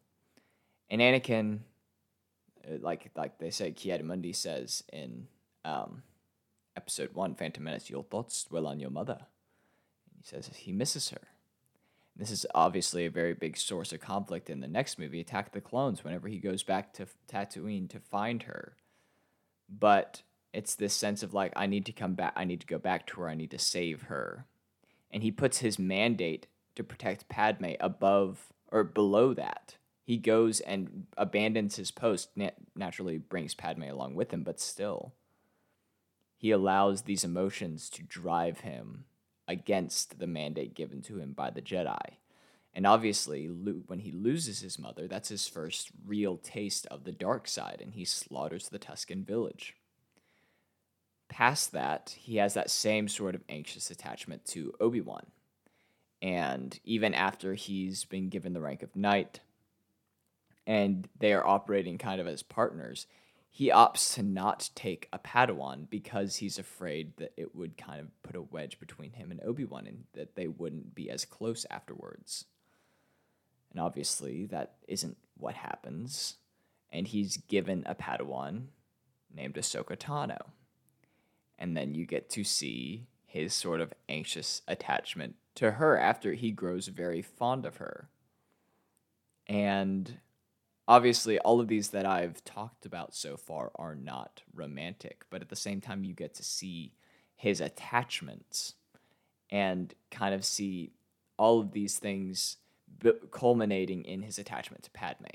And 0.90 1.02
Anakin, 1.02 1.60
uh, 2.66 2.78
like 2.80 3.12
like 3.16 3.38
they 3.38 3.52
say, 3.52 3.72
Ki-Adi-Mundi 3.72 4.34
says 4.34 4.84
in 4.92 5.28
um, 5.64 6.02
episode 6.78 7.14
one, 7.14 7.36
Phantom 7.36 7.64
Menace, 7.64 7.90
your 7.90 8.04
thoughts 8.04 8.46
dwell 8.46 8.68
on 8.68 8.80
your 8.80 8.92
mother. 8.92 9.18
And 9.20 10.22
he 10.22 10.24
says 10.24 10.50
he 10.56 10.72
misses 10.72 11.10
her 11.10 11.28
This 12.16 12.32
is 12.32 12.46
obviously 12.56 13.06
a 13.06 13.12
very 13.12 13.34
big 13.34 13.58
source 13.58 13.92
of 13.92 14.00
conflict 14.00 14.50
in 14.50 14.62
the 14.62 14.68
next 14.68 14.98
movie, 14.98 15.20
Attack 15.20 15.52
the 15.52 15.60
Clones, 15.60 16.04
whenever 16.04 16.30
he 16.30 16.40
goes 16.40 16.64
back 16.64 16.94
to 16.94 17.08
Tatooine 17.30 17.90
to 17.90 18.00
find 18.00 18.44
her. 18.44 18.78
But 19.68 20.22
it's 20.54 20.76
this 20.76 20.94
sense 20.94 21.24
of 21.24 21.34
like, 21.34 21.52
I 21.56 21.66
need 21.66 21.86
to 21.88 21.92
come 21.92 22.14
back, 22.14 22.34
I 22.36 22.46
need 22.46 22.62
to 22.62 22.68
go 22.68 22.78
back 22.78 23.06
to 23.08 23.22
her, 23.22 23.30
I 23.30 23.36
need 23.36 23.52
to 23.52 23.60
save 23.60 24.04
her. 24.04 24.46
And 25.12 25.24
he 25.24 25.32
puts 25.32 25.58
his 25.58 25.78
mandate 25.78 26.48
to 26.76 26.84
protect 26.84 27.28
Padme 27.28 27.74
above 27.82 28.48
or 28.72 28.84
below 28.84 29.34
that. 29.34 29.76
He 30.06 30.18
goes 30.18 30.62
and 30.62 31.08
abandons 31.18 31.76
his 31.76 31.92
post, 31.92 32.30
naturally 32.76 33.18
brings 33.18 33.56
Padme 33.56 33.84
along 33.84 34.16
with 34.16 34.32
him, 34.32 34.44
but 34.44 34.60
still, 34.62 35.14
he 36.38 36.52
allows 36.52 37.02
these 37.02 37.24
emotions 37.24 37.90
to 37.90 38.04
drive 38.04 38.62
him 38.62 39.06
against 39.48 40.20
the 40.20 40.28
mandate 40.28 40.74
given 40.74 41.02
to 41.04 41.20
him 41.20 41.34
by 41.34 41.50
the 41.50 41.62
Jedi. 41.62 42.16
And 42.74 42.86
obviously, 42.86 43.46
when 43.46 44.00
he 44.00 44.12
loses 44.12 44.60
his 44.60 44.78
mother, 44.78 45.08
that's 45.08 45.30
his 45.30 45.48
first 45.48 45.92
real 46.06 46.38
taste 46.38 46.86
of 46.88 47.06
the 47.06 47.14
dark 47.14 47.48
side, 47.48 47.80
and 47.82 47.94
he 47.94 48.04
slaughters 48.04 48.68
the 48.68 48.80
Tuscan 48.80 49.24
village. 49.24 49.76
Past 51.30 51.72
that, 51.72 52.16
he 52.20 52.36
has 52.38 52.54
that 52.54 52.70
same 52.70 53.08
sort 53.08 53.34
of 53.34 53.44
anxious 53.48 53.90
attachment 53.90 54.46
to 54.48 54.74
Obi 54.82 55.00
Wan. 55.00 55.26
And 56.22 56.78
even 56.84 57.14
after 57.14 57.54
he's 57.54 58.04
been 58.04 58.30
given 58.30 58.54
the 58.54 58.62
rank 58.62 58.84
of 58.84 58.96
knight, 58.96 59.40
and 60.68 61.08
they 61.20 61.32
are 61.34 61.46
operating 61.46 61.98
kind 61.98 62.20
of 62.20 62.28
as 62.28 62.44
partners, 62.44 63.08
he 63.56 63.72
opts 63.72 64.14
to 64.14 64.22
not 64.22 64.70
take 64.76 65.08
a 65.14 65.18
Padawan 65.18 65.90
because 65.90 66.36
he's 66.36 66.60
afraid 66.60 67.16
that 67.16 67.32
it 67.38 67.56
would 67.56 67.78
kind 67.78 68.02
of 68.02 68.22
put 68.22 68.36
a 68.36 68.42
wedge 68.42 68.82
between 68.82 69.14
him 69.14 69.32
and 69.32 69.40
Obi 69.46 69.64
Wan 69.64 69.88
and 69.88 70.04
that 70.12 70.36
they 70.36 70.50
wouldn't 70.50 70.94
be 70.94 71.10
as 71.10 71.24
close 71.24 71.66
afterwards. 71.70 72.44
And 73.72 73.80
obviously, 73.80 74.46
that 74.48 74.74
isn't 74.90 75.16
what 75.38 75.56
happens. 75.56 76.36
And 76.92 77.08
he's 77.08 77.38
given 77.38 77.86
a 77.86 77.96
Padawan 77.96 78.64
named 79.34 79.56
Ahsoka 79.56 79.96
Tano. 79.96 80.48
And 81.58 81.78
then 81.78 81.96
you 81.96 82.06
get 82.06 82.30
to 82.32 82.44
see 82.44 83.08
his 83.26 83.54
sort 83.54 83.80
of 83.80 83.94
anxious 84.10 84.64
attachment 84.68 85.36
to 85.56 85.72
her 85.72 85.98
after 85.98 86.34
he 86.34 86.52
grows 86.52 86.90
very 86.90 87.22
fond 87.22 87.66
of 87.66 87.78
her. 87.78 88.10
And 89.48 90.18
obviously 90.88 91.40
all 91.40 91.60
of 91.60 91.68
these 91.68 91.90
that 91.90 92.06
I've 92.06 92.44
talked 92.44 92.86
about 92.86 93.16
so 93.16 93.38
far 93.38 93.72
are 93.76 93.96
not 93.96 94.42
romantic, 94.54 95.26
but 95.30 95.42
at 95.42 95.50
the 95.50 95.56
same 95.56 95.82
time 95.82 96.04
you 96.04 96.14
get 96.14 96.34
to 96.36 96.44
see 96.44 96.94
his 97.36 97.60
attachments 97.62 98.76
and 99.50 99.94
kind 100.12 100.34
of 100.34 100.46
see 100.46 100.92
all 101.38 101.60
of 101.60 101.72
these 101.72 101.98
things 102.00 102.58
culminating 103.32 104.04
in 104.04 104.22
his 104.22 104.40
attachment 104.40 104.84
to 104.84 104.92
Padme. 104.92 105.26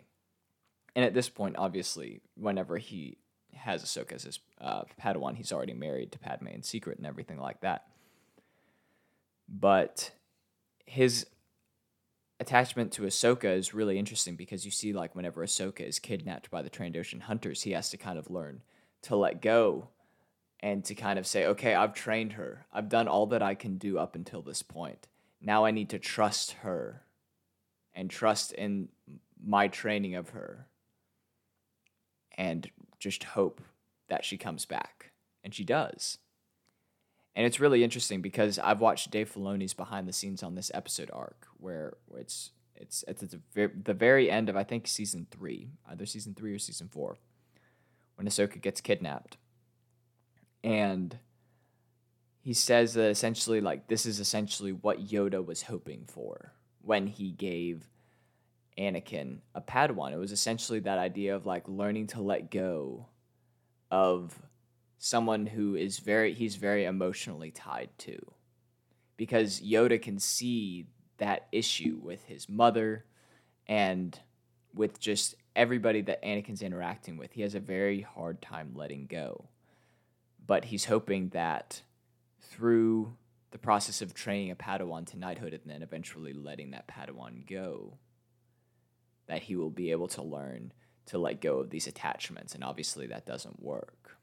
And 0.97 1.04
at 1.04 1.14
this 1.14 1.28
point, 1.28 1.57
obviously, 1.59 2.21
whenever 2.35 2.78
he 2.78 3.19
has 3.54 3.85
Ahsoka 3.85 4.12
as 4.12 4.25
his 4.25 4.40
uh, 4.61 4.83
Padawan, 5.00 5.37
he's 5.37 5.52
already 5.52 5.75
married 5.75 6.12
to 6.12 6.19
Padme 6.19 6.49
in 6.49 6.62
secret 6.62 6.99
and 6.99 7.07
everything 7.07 7.38
like 7.38 7.61
that. 7.61 7.87
But 9.49 10.11
his 10.87 11.26
attachment 12.40 12.90
to 12.92 13.02
Ahsoka 13.02 13.54
is 13.54 13.75
really 13.75 13.99
interesting 13.99 14.35
because 14.35 14.64
you 14.64 14.70
see, 14.70 14.92
like, 14.92 15.14
whenever 15.14 15.44
Ahsoka 15.44 15.80
is 15.82 15.99
kidnapped 15.99 16.50
by 16.50 16.62
the 16.62 16.70
Trandoshan 16.70 17.20
hunters, 17.20 17.62
he 17.62 17.73
has 17.73 17.90
to 17.90 17.99
kind 17.99 18.18
of 18.18 18.30
learn 18.30 18.62
to 19.02 19.14
let 19.14 19.42
go 19.42 19.88
and 20.59 20.85
to 20.87 20.94
kind 20.94 21.18
of 21.18 21.26
say, 21.26 21.47
okay, 21.47 21.75
I've 21.75 21.94
trained 21.94 22.32
her. 22.32 22.66
I've 22.73 22.88
done 22.88 23.09
all 23.09 23.26
that 23.26 23.42
I 23.42 23.54
can 23.54 23.76
do 23.76 23.99
up 23.99 24.14
until 24.14 24.42
this 24.42 24.62
point. 24.62 25.06
Now 25.40 25.64
I 25.64 25.70
need 25.70 25.90
to 25.90 25.99
trust 25.99 26.52
her 26.62 27.02
and 27.94 28.11
trust 28.11 28.52
in 28.52 28.88
my 29.42 29.68
training 29.68 30.14
of 30.14 30.30
her 30.30 30.66
and 32.37 32.70
just 32.99 33.25
hope 33.25 33.61
that 34.09 34.25
she 34.25 34.37
comes 34.37 34.64
back. 34.64 35.12
And 35.42 35.54
she 35.54 35.64
does. 35.64 36.18
And 37.34 37.46
it's 37.46 37.60
really 37.60 37.84
interesting 37.84 38.20
because 38.20 38.58
I've 38.58 38.80
watched 38.80 39.10
Dave 39.10 39.32
Filoni's 39.32 39.75
behind 39.75 40.08
the 40.08 40.12
scenes 40.12 40.42
on 40.42 40.54
this 40.54 40.70
episode 40.75 41.10
arc, 41.12 41.46
where 41.58 41.94
it's 42.16 42.50
it's 42.75 43.04
at 43.06 43.18
the, 43.18 43.94
very 43.94 44.30
end 44.30 44.49
of 44.49 44.56
I 44.56 44.64
think 44.64 44.87
season 44.88 45.26
three, 45.30 45.68
either 45.88 46.06
season 46.06 46.34
three 46.34 46.52
or 46.54 46.58
season 46.58 46.88
four, 46.88 47.18
when 48.16 48.26
Ahsoka 48.26 48.60
gets 48.60 48.80
kidnapped, 48.80 49.37
and 50.64 51.18
he 52.42 52.52
says 52.52 52.94
that 52.94 53.10
essentially 53.10 53.60
like 53.60 53.87
this 53.87 54.06
is 54.06 54.18
essentially 54.18 54.72
what 54.72 55.06
Yoda 55.06 55.44
was 55.44 55.62
hoping 55.62 56.04
for 56.06 56.52
when 56.82 57.06
he 57.06 57.30
gave 57.30 57.87
Anakin 58.78 59.38
a 59.54 59.60
Padawan. 59.60 60.12
It 60.12 60.18
was 60.18 60.32
essentially 60.32 60.80
that 60.80 60.99
idea 60.99 61.37
of 61.37 61.46
like 61.46 61.68
learning 61.68 62.08
to 62.08 62.22
let 62.22 62.50
go 62.50 63.06
of 63.90 64.34
someone 65.02 65.47
who 65.47 65.75
is 65.75 65.99
very 65.99 66.35
he's 66.35 66.57
very 66.57 66.85
emotionally 66.85 67.50
tied 67.50 67.88
to 67.97 68.21
because 69.16 69.61
Yoda 69.62 70.00
can 70.00 70.19
see 70.19 70.87
that 71.16 71.49
issue 71.50 71.99
with 72.02 72.23
his 72.25 72.49
mother 72.49 73.07
and 73.66 74.21
with 74.75 75.00
just 75.00 75.35
everybody 75.57 76.02
that 76.02 76.23
Anakin's 76.23 76.62
interacting 76.62 77.16
with. 77.16 77.33
He 77.33 77.42
has 77.42 77.54
a 77.54 77.61
very 77.61 78.02
hard 78.02 78.40
time 78.42 78.73
letting 78.75 79.07
go. 79.07 79.49
But 80.47 80.66
he's 80.66 80.85
hoping 80.85 81.30
that 81.30 81.83
through 82.40 83.16
the 83.50 83.59
process 83.59 84.00
of 84.02 84.14
training 84.14 84.50
a 84.50 84.54
Padawan 84.54 85.07
to 85.07 85.19
knighthood 85.19 85.52
and 85.54 85.62
then 85.66 85.83
eventually 85.83 86.33
letting 86.33 86.71
that 86.71 86.88
Padawan 86.88 87.47
go, 87.47 87.99
that 89.26 89.42
he 89.42 89.57
will 89.57 89.71
be 89.71 89.90
able 89.90 90.09
to 90.09 90.23
learn 90.23 90.73
to 91.07 91.19
let 91.19 91.40
go 91.40 91.59
of 91.59 91.71
these 91.71 91.87
attachments. 91.87 92.54
And 92.54 92.62
obviously, 92.62 93.07
that 93.09 93.26
doesn't 93.26 93.62
work. 93.62 94.16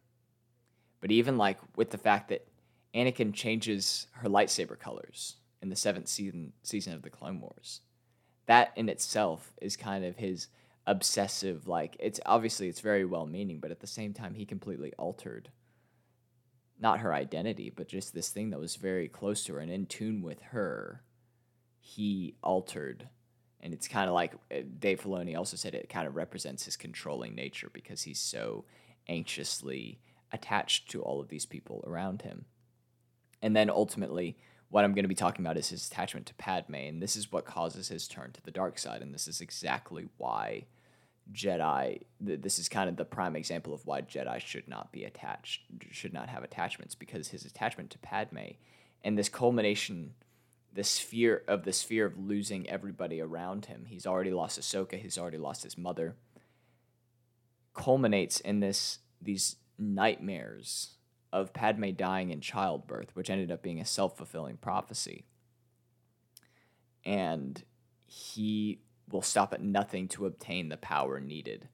But 1.07 1.13
even 1.13 1.37
like 1.37 1.57
with 1.77 1.91
the 1.91 1.97
fact 1.97 2.27
that 2.27 2.45
Anakin 2.93 3.33
changes 3.33 4.07
her 4.11 4.27
lightsaber 4.27 4.77
colors 4.77 5.37
in 5.61 5.69
the 5.69 5.75
seventh 5.77 6.09
season 6.09 6.51
season 6.63 6.91
of 6.91 7.01
the 7.01 7.09
Clone 7.09 7.39
Wars, 7.39 7.79
that 8.45 8.73
in 8.75 8.89
itself 8.89 9.53
is 9.61 9.77
kind 9.77 10.03
of 10.03 10.17
his 10.17 10.49
obsessive 10.85 11.65
like 11.65 11.95
it's 12.01 12.19
obviously 12.25 12.67
it's 12.67 12.81
very 12.81 13.05
well 13.05 13.25
meaning, 13.25 13.61
but 13.61 13.71
at 13.71 13.79
the 13.79 13.87
same 13.87 14.13
time 14.13 14.33
he 14.33 14.45
completely 14.45 14.91
altered 14.99 15.49
not 16.77 16.99
her 16.99 17.13
identity, 17.13 17.71
but 17.73 17.87
just 17.87 18.13
this 18.13 18.27
thing 18.27 18.49
that 18.49 18.59
was 18.59 18.75
very 18.75 19.07
close 19.07 19.45
to 19.45 19.53
her 19.53 19.59
and 19.59 19.71
in 19.71 19.85
tune 19.85 20.21
with 20.21 20.41
her. 20.51 21.03
He 21.79 22.35
altered 22.43 23.07
and 23.61 23.73
it's 23.73 23.87
kind 23.87 24.09
of 24.09 24.13
like 24.13 24.33
uh, 24.51 24.57
Dave 24.77 24.99
Filoni 24.99 25.37
also 25.37 25.55
said 25.55 25.73
it 25.73 25.87
kind 25.87 26.05
of 26.05 26.17
represents 26.17 26.65
his 26.65 26.75
controlling 26.75 27.33
nature 27.33 27.69
because 27.71 28.01
he's 28.01 28.19
so 28.19 28.65
anxiously 29.07 30.01
attached 30.31 30.89
to 30.91 31.01
all 31.01 31.21
of 31.21 31.29
these 31.29 31.45
people 31.45 31.83
around 31.87 32.21
him. 32.23 32.45
And 33.41 33.55
then 33.55 33.69
ultimately, 33.69 34.37
what 34.69 34.83
I'm 34.83 34.93
going 34.93 35.03
to 35.03 35.09
be 35.09 35.15
talking 35.15 35.45
about 35.45 35.57
is 35.57 35.69
his 35.69 35.87
attachment 35.87 36.25
to 36.25 36.33
Padme, 36.35 36.75
and 36.75 37.01
this 37.01 37.15
is 37.15 37.31
what 37.31 37.45
causes 37.45 37.87
his 37.87 38.07
turn 38.07 38.31
to 38.33 38.41
the 38.41 38.51
dark 38.51 38.77
side, 38.77 39.01
and 39.01 39.13
this 39.13 39.27
is 39.27 39.39
exactly 39.39 40.09
why 40.17 40.65
Jedi. 41.31 42.01
This 42.19 42.59
is 42.59 42.67
kind 42.67 42.89
of 42.89 42.97
the 42.97 43.05
prime 43.05 43.35
example 43.35 43.73
of 43.73 43.85
why 43.85 44.01
Jedi 44.01 44.39
should 44.39 44.67
not 44.67 44.91
be 44.91 45.03
attached, 45.03 45.61
should 45.91 46.13
not 46.13 46.29
have 46.29 46.43
attachments, 46.43 46.95
because 46.95 47.29
his 47.29 47.45
attachment 47.45 47.91
to 47.91 47.99
Padme, 47.99 48.55
and 49.03 49.17
this 49.17 49.29
culmination, 49.29 50.15
this 50.73 50.99
fear 50.99 51.43
of 51.47 51.63
this 51.63 51.81
fear 51.81 52.05
of 52.05 52.17
losing 52.17 52.69
everybody 52.69 53.21
around 53.21 53.67
him. 53.67 53.85
He's 53.87 54.05
already 54.05 54.31
lost 54.31 54.59
Ahsoka. 54.59 54.99
He's 54.99 55.17
already 55.17 55.37
lost 55.37 55.63
his 55.63 55.77
mother. 55.77 56.15
Culminates 57.73 58.39
in 58.41 58.59
this 58.59 58.99
these 59.21 59.55
nightmares 59.77 60.95
of 61.31 61.53
Padme 61.53 61.91
dying 61.91 62.29
in 62.31 62.41
childbirth, 62.41 63.15
which 63.15 63.29
ended 63.29 63.51
up 63.51 63.61
being 63.61 63.79
a 63.79 63.85
self 63.85 64.17
fulfilling 64.17 64.57
prophecy. 64.57 65.25
And 67.05 67.63
he 68.05 68.81
will 69.09 69.21
stop 69.21 69.53
at 69.53 69.61
nothing 69.61 70.07
to 70.09 70.25
obtain 70.25 70.69
the 70.69 70.77
power 70.77 71.19
needed 71.19 71.69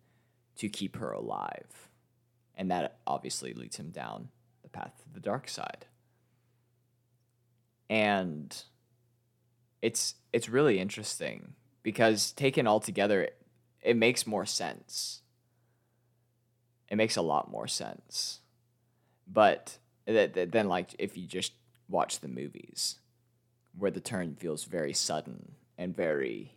to 0.58 0.70
keep 0.70 0.98
her 0.98 1.12
alive. 1.12 1.90
And 2.56 2.70
that 2.70 3.00
obviously 3.08 3.54
leads 3.54 3.78
him 3.78 3.90
down 3.90 4.30
the 4.62 4.70
path 4.70 4.94
to 5.04 5.14
the 5.14 5.20
dark 5.20 5.48
side. 5.48 5.88
And 7.90 8.56
it's 9.82 10.16
it's 10.32 10.50
really 10.50 10.80
interesting 10.80 11.56
because 11.84 12.32
taken 12.32 12.66
all 12.66 12.80
together 12.80 13.24
it, 13.24 13.46
it 13.82 13.98
makes 13.98 14.26
more 14.26 14.46
sense 14.46 15.23
it 16.94 16.96
makes 16.96 17.16
a 17.16 17.24
lot 17.24 17.50
more 17.50 17.68
sense. 17.68 18.42
But 19.26 19.80
then, 20.06 20.68
like, 20.68 20.92
if 21.00 21.18
you 21.18 21.26
just 21.26 21.54
watch 21.90 22.20
the 22.20 22.28
movies, 22.28 23.00
where 23.76 23.90
the 23.90 24.00
turn 24.00 24.36
feels 24.36 24.66
very 24.66 24.94
sudden 24.94 25.54
and 25.76 25.96
very, 25.96 26.54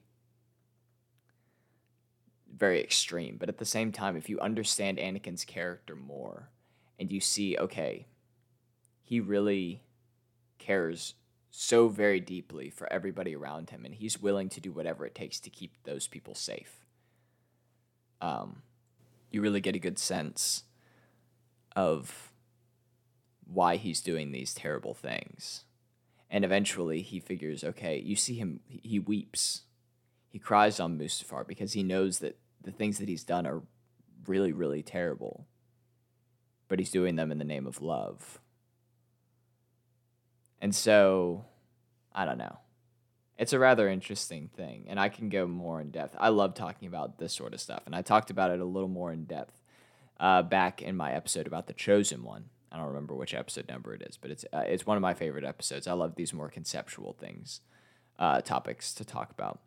very 2.55 2.83
extreme. 2.83 3.39
But 3.39 3.49
at 3.49 3.57
the 3.57 3.65
same 3.65 3.93
time, 3.93 4.15
if 4.15 4.29
you 4.29 4.39
understand 4.39 4.99
Anakin's 4.99 5.47
character 5.47 5.97
more 5.97 6.51
and 6.99 7.11
you 7.11 7.23
see, 7.23 7.57
okay, 7.57 8.07
he 9.01 9.21
really 9.21 9.85
cares 10.59 11.15
so 11.51 11.89
very 11.89 12.21
deeply 12.21 12.69
for 12.69 12.93
everybody 12.93 13.35
around 13.35 13.71
him, 13.71 13.87
and 13.87 13.95
he's 13.95 14.21
willing 14.21 14.51
to 14.51 14.61
do 14.61 14.71
whatever 14.71 15.07
it 15.07 15.15
takes 15.15 15.41
to 15.41 15.49
keep 15.49 15.83
those 15.85 16.07
people 16.07 16.35
safe. 16.35 16.85
Um, 18.21 18.61
you 19.37 19.43
really 19.43 19.61
get 19.61 19.77
a 19.77 19.79
good 19.79 19.99
sense 19.99 20.65
of 21.77 22.33
why 23.45 23.77
he's 23.77 24.01
doing 24.01 24.33
these 24.33 24.55
terrible 24.55 24.95
things. 24.95 25.65
And 26.31 26.43
eventually 26.43 27.03
he 27.03 27.21
figures, 27.21 27.63
okay, 27.63 27.99
you 27.99 28.17
see 28.17 28.35
him, 28.35 28.61
he 28.67 28.99
weeps. 28.99 29.65
He 30.31 30.39
cries 30.39 30.81
on 30.81 30.99
Mustafar 30.99 31.47
because 31.47 31.75
he 31.75 31.83
knows 31.83 32.19
that 32.21 32.39
the 32.63 32.73
things 32.73 32.97
that 32.99 33.11
he's 33.11 33.25
done 33.25 33.47
are 33.47 33.63
really, 34.27 34.53
really 34.53 34.83
terrible. 34.83 35.47
But 36.67 36.79
he's 36.79 36.91
doing 36.91 37.17
them 37.17 37.31
in 37.31 37.39
the 37.39 37.45
name 37.45 37.67
of 37.67 37.83
love. 37.83 38.41
And 40.63 40.75
so, 40.75 41.45
I 42.15 42.25
don't 42.25 42.39
know. 42.39 42.57
It's 43.39 43.53
a 43.53 43.59
rather 43.59 43.89
interesting 43.89 44.49
thing, 44.57 44.87
and 44.89 44.99
I 44.99 45.09
can 45.11 45.29
go 45.29 45.47
more 45.47 45.81
in 45.81 45.91
depth. 45.91 46.17
I 46.19 46.31
love 46.31 46.55
talking 46.55 46.89
about 46.89 47.19
this 47.19 47.35
sort 47.35 47.53
of 47.53 47.61
stuff, 47.61 47.83
and 47.87 47.95
I 47.95 48.03
talked 48.03 48.31
about 48.31 48.51
it 48.51 48.61
a 48.61 48.65
little 48.65 48.89
more 48.89 49.13
in 49.13 49.25
depth 49.25 49.61
uh, 50.19 50.43
back 50.43 50.81
in 50.81 50.97
my 50.97 51.13
episode 51.13 51.47
about 51.47 51.67
the 51.67 51.75
Chosen 51.75 52.23
One. 52.23 52.47
I 52.73 52.79
don't 52.79 52.87
remember 52.87 53.15
which 53.15 53.35
episode 53.35 53.69
number 53.69 53.95
it 53.95 54.03
is, 54.03 54.17
but 54.17 54.31
it's 54.31 54.45
uh, 54.53 54.65
it's 54.67 54.87
one 54.87 54.97
of 54.97 55.03
my 55.03 55.15
favorite 55.15 55.45
episodes. 55.45 55.87
I 55.87 55.93
love 55.93 56.15
these 56.15 56.33
more 56.33 56.49
conceptual 56.49 57.13
things, 57.13 57.61
uh, 58.19 58.41
topics 58.41 58.95
to 58.95 59.05
talk 59.05 59.31
about. 59.31 59.61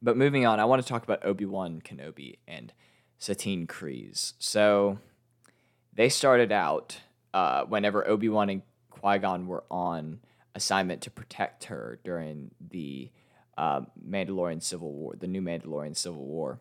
But 0.00 0.16
moving 0.16 0.46
on, 0.46 0.60
I 0.60 0.64
want 0.64 0.80
to 0.82 0.88
talk 0.88 1.02
about 1.02 1.24
Obi 1.24 1.44
Wan 1.44 1.80
Kenobi 1.84 2.38
and 2.46 2.72
Satine 3.18 3.66
Kryze. 3.66 4.34
So 4.38 4.98
they 5.92 6.08
started 6.08 6.52
out 6.52 7.00
uh, 7.34 7.64
whenever 7.64 8.06
Obi 8.06 8.28
Wan 8.28 8.48
and 8.48 8.62
Qui 8.90 9.18
Gon 9.18 9.46
were 9.46 9.64
on 9.70 10.20
assignment 10.58 11.00
to 11.02 11.10
protect 11.10 11.64
her 11.64 11.98
during 12.04 12.50
the 12.60 13.10
uh, 13.56 13.80
Mandalorian 14.06 14.62
Civil 14.62 14.92
War, 14.92 15.14
the 15.18 15.26
new 15.26 15.40
Mandalorian 15.40 15.96
Civil 15.96 16.26
War. 16.26 16.60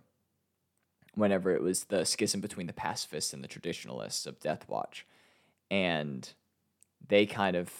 Whenever 1.15 1.51
it 1.51 1.63
was 1.63 1.85
the 1.85 2.05
schism 2.05 2.41
between 2.41 2.67
the 2.67 2.73
pacifists 2.73 3.33
and 3.33 3.43
the 3.43 3.47
traditionalists 3.47 4.25
of 4.27 4.39
Death 4.39 4.69
Watch, 4.69 5.05
and 5.69 6.31
they 7.05 7.25
kind 7.25 7.55
of 7.55 7.71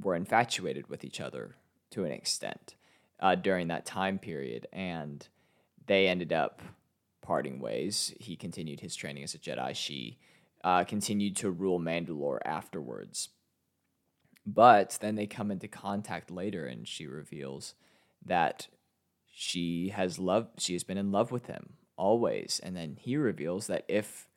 were 0.00 0.14
infatuated 0.14 0.88
with 0.88 1.04
each 1.04 1.20
other 1.20 1.56
to 1.90 2.04
an 2.04 2.12
extent 2.12 2.76
uh, 3.18 3.34
during 3.34 3.68
that 3.68 3.84
time 3.84 4.18
period, 4.18 4.68
and 4.72 5.26
they 5.86 6.06
ended 6.06 6.32
up 6.32 6.62
parting 7.22 7.58
ways. 7.58 8.14
He 8.20 8.36
continued 8.36 8.80
his 8.80 8.94
training 8.94 9.24
as 9.24 9.34
a 9.34 9.38
Jedi. 9.38 9.74
She 9.74 10.18
uh, 10.62 10.84
continued 10.84 11.34
to 11.36 11.50
rule 11.50 11.80
Mandalore 11.80 12.38
afterwards. 12.44 13.30
But 14.46 14.98
then 15.00 15.16
they 15.16 15.26
come 15.26 15.50
into 15.50 15.68
contact 15.68 16.30
later, 16.30 16.66
and 16.66 16.86
she 16.86 17.06
reveals 17.06 17.74
that 18.24 18.68
she 19.26 19.88
has 19.88 20.18
loved, 20.18 20.60
she 20.60 20.72
has 20.74 20.84
been 20.84 20.98
in 20.98 21.10
love 21.12 21.32
with 21.32 21.46
him 21.46 21.74
always. 21.96 22.60
And 22.62 22.76
then 22.76 22.96
he 23.00 23.16
reveals 23.16 23.66
that 23.66 23.84
if 23.88 24.28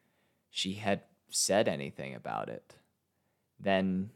she 0.50 0.74
had 0.74 1.02
said 1.30 1.68
anything 1.68 2.16
about 2.16 2.50
it, 2.50 2.76
then 3.60 4.10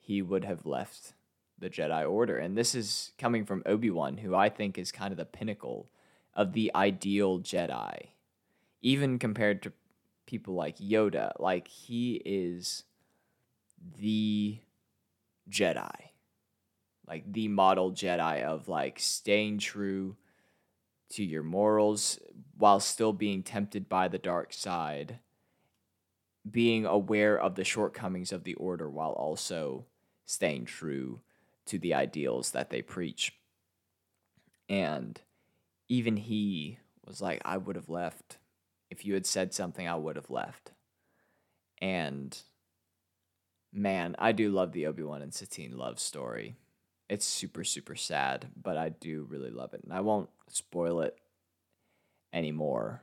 he 0.00 0.22
would 0.22 0.44
have 0.44 0.64
left 0.64 1.12
the 1.58 1.68
Jedi 1.68 2.08
Order. 2.10 2.38
And 2.38 2.56
this 2.56 2.74
is 2.74 3.12
coming 3.18 3.44
from 3.44 3.62
Obi 3.66 3.90
Wan, 3.90 4.18
who 4.18 4.34
I 4.34 4.48
think 4.48 4.78
is 4.78 4.90
kind 4.90 5.12
of 5.12 5.18
the 5.18 5.24
pinnacle 5.24 5.90
of 6.32 6.52
the 6.52 6.70
ideal 6.74 7.40
Jedi, 7.40 8.08
even 8.80 9.18
compared 9.18 9.62
to 9.62 9.72
people 10.26 10.54
like 10.54 10.78
Yoda. 10.78 11.32
Like, 11.38 11.68
he 11.68 12.22
is 12.24 12.84
the 13.98 14.58
Jedi, 15.50 16.10
like 17.06 17.30
the 17.32 17.48
model 17.48 17.92
Jedi 17.92 18.42
of 18.42 18.68
like 18.68 18.98
staying 18.98 19.58
true 19.58 20.16
to 21.10 21.24
your 21.24 21.42
morals 21.42 22.18
while 22.56 22.80
still 22.80 23.12
being 23.12 23.42
tempted 23.42 23.88
by 23.88 24.08
the 24.08 24.18
dark 24.18 24.52
side, 24.52 25.18
being 26.50 26.86
aware 26.86 27.38
of 27.38 27.54
the 27.54 27.64
shortcomings 27.64 28.32
of 28.32 28.44
the 28.44 28.54
order 28.54 28.88
while 28.88 29.12
also 29.12 29.84
staying 30.24 30.64
true 30.64 31.20
to 31.66 31.78
the 31.78 31.94
ideals 31.94 32.50
that 32.52 32.70
they 32.70 32.82
preach. 32.82 33.34
And 34.68 35.20
even 35.88 36.16
he 36.16 36.78
was 37.06 37.20
like, 37.20 37.42
I 37.44 37.56
would 37.56 37.76
have 37.76 37.88
left. 37.88 38.38
If 38.90 39.04
you 39.04 39.14
had 39.14 39.26
said 39.26 39.52
something, 39.52 39.86
I 39.86 39.96
would 39.96 40.16
have 40.16 40.30
left. 40.30 40.72
And 41.80 42.36
man, 43.74 44.14
I 44.18 44.32
do 44.32 44.50
love 44.50 44.72
the 44.72 44.86
Obi 44.86 45.02
Wan 45.02 45.20
and 45.20 45.34
Satine 45.34 45.76
love 45.76 45.98
story. 45.98 46.54
It's 47.08 47.26
super, 47.26 47.64
super 47.64 47.96
sad, 47.96 48.46
but 48.56 48.76
I 48.78 48.88
do 48.88 49.26
really 49.28 49.50
love 49.50 49.74
it. 49.74 49.82
And 49.82 49.92
I 49.92 50.00
won't 50.00 50.30
spoil 50.48 51.00
it 51.00 51.18
anymore. 52.32 53.02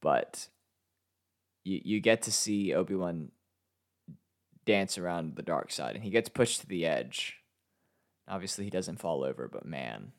But 0.00 0.48
you, 1.64 1.80
you 1.82 2.00
get 2.00 2.22
to 2.22 2.32
see 2.32 2.74
Obi 2.74 2.94
Wan 2.94 3.30
dance 4.64 4.98
around 4.98 5.36
the 5.36 5.42
dark 5.42 5.72
side, 5.72 5.94
and 5.94 6.04
he 6.04 6.10
gets 6.10 6.28
pushed 6.28 6.60
to 6.60 6.66
the 6.66 6.86
edge. 6.86 7.38
Obviously, 8.28 8.64
he 8.64 8.70
doesn't 8.70 9.00
fall 9.00 9.24
over, 9.24 9.48
but 9.48 9.66
man, 9.66 10.12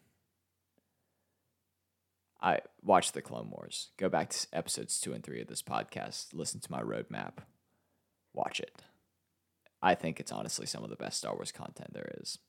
I 2.42 2.60
watch 2.84 3.12
the 3.12 3.22
Clone 3.22 3.50
Wars. 3.50 3.90
Go 3.98 4.10
back 4.10 4.30
to 4.30 4.48
episodes 4.54 5.00
two 5.00 5.14
and 5.14 5.24
three 5.24 5.42
of 5.42 5.48
this 5.48 5.64
podcast. 5.64 6.28
Listen 6.34 6.60
to 6.60 6.72
my 6.72 6.82
roadmap. 6.82 7.38
Watch 8.34 8.60
it. 8.60 8.84
I 9.86 9.94
think 9.94 10.20
it's 10.20 10.32
honestly 10.32 10.66
some 10.66 10.84
of 10.84 10.90
the 10.90 10.96
best 10.96 11.20
Star 11.20 11.36
Wars 11.36 11.52
content 11.52 11.94
there 11.94 12.12
is. 12.20 12.40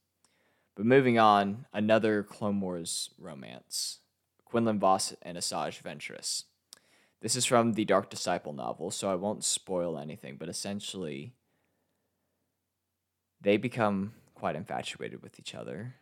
But 0.75 0.87
moving 0.87 1.19
on, 1.19 1.67
another 1.71 2.23
Clone 2.23 2.63
Wars 2.63 3.11
romance 3.19 3.99
Quinlan 4.47 4.79
Vos 4.79 5.15
and 5.21 5.37
Asajj 5.37 5.83
Ventress. 5.83 6.45
This 7.21 7.37
is 7.37 7.45
from 7.45 7.75
the 7.75 7.85
Dark 7.85 8.09
Disciple 8.09 8.55
novel, 8.55 8.91
so 8.91 9.11
I 9.11 9.17
won't 9.17 9.45
spoil 9.45 9.99
anything, 9.99 10.37
but 10.39 10.49
essentially, 10.49 11.35
they 13.43 13.59
become 13.59 14.15
quite 14.35 14.57
infatuated 14.57 15.23
with 15.23 15.39
each 15.39 15.55
other. 15.55 15.97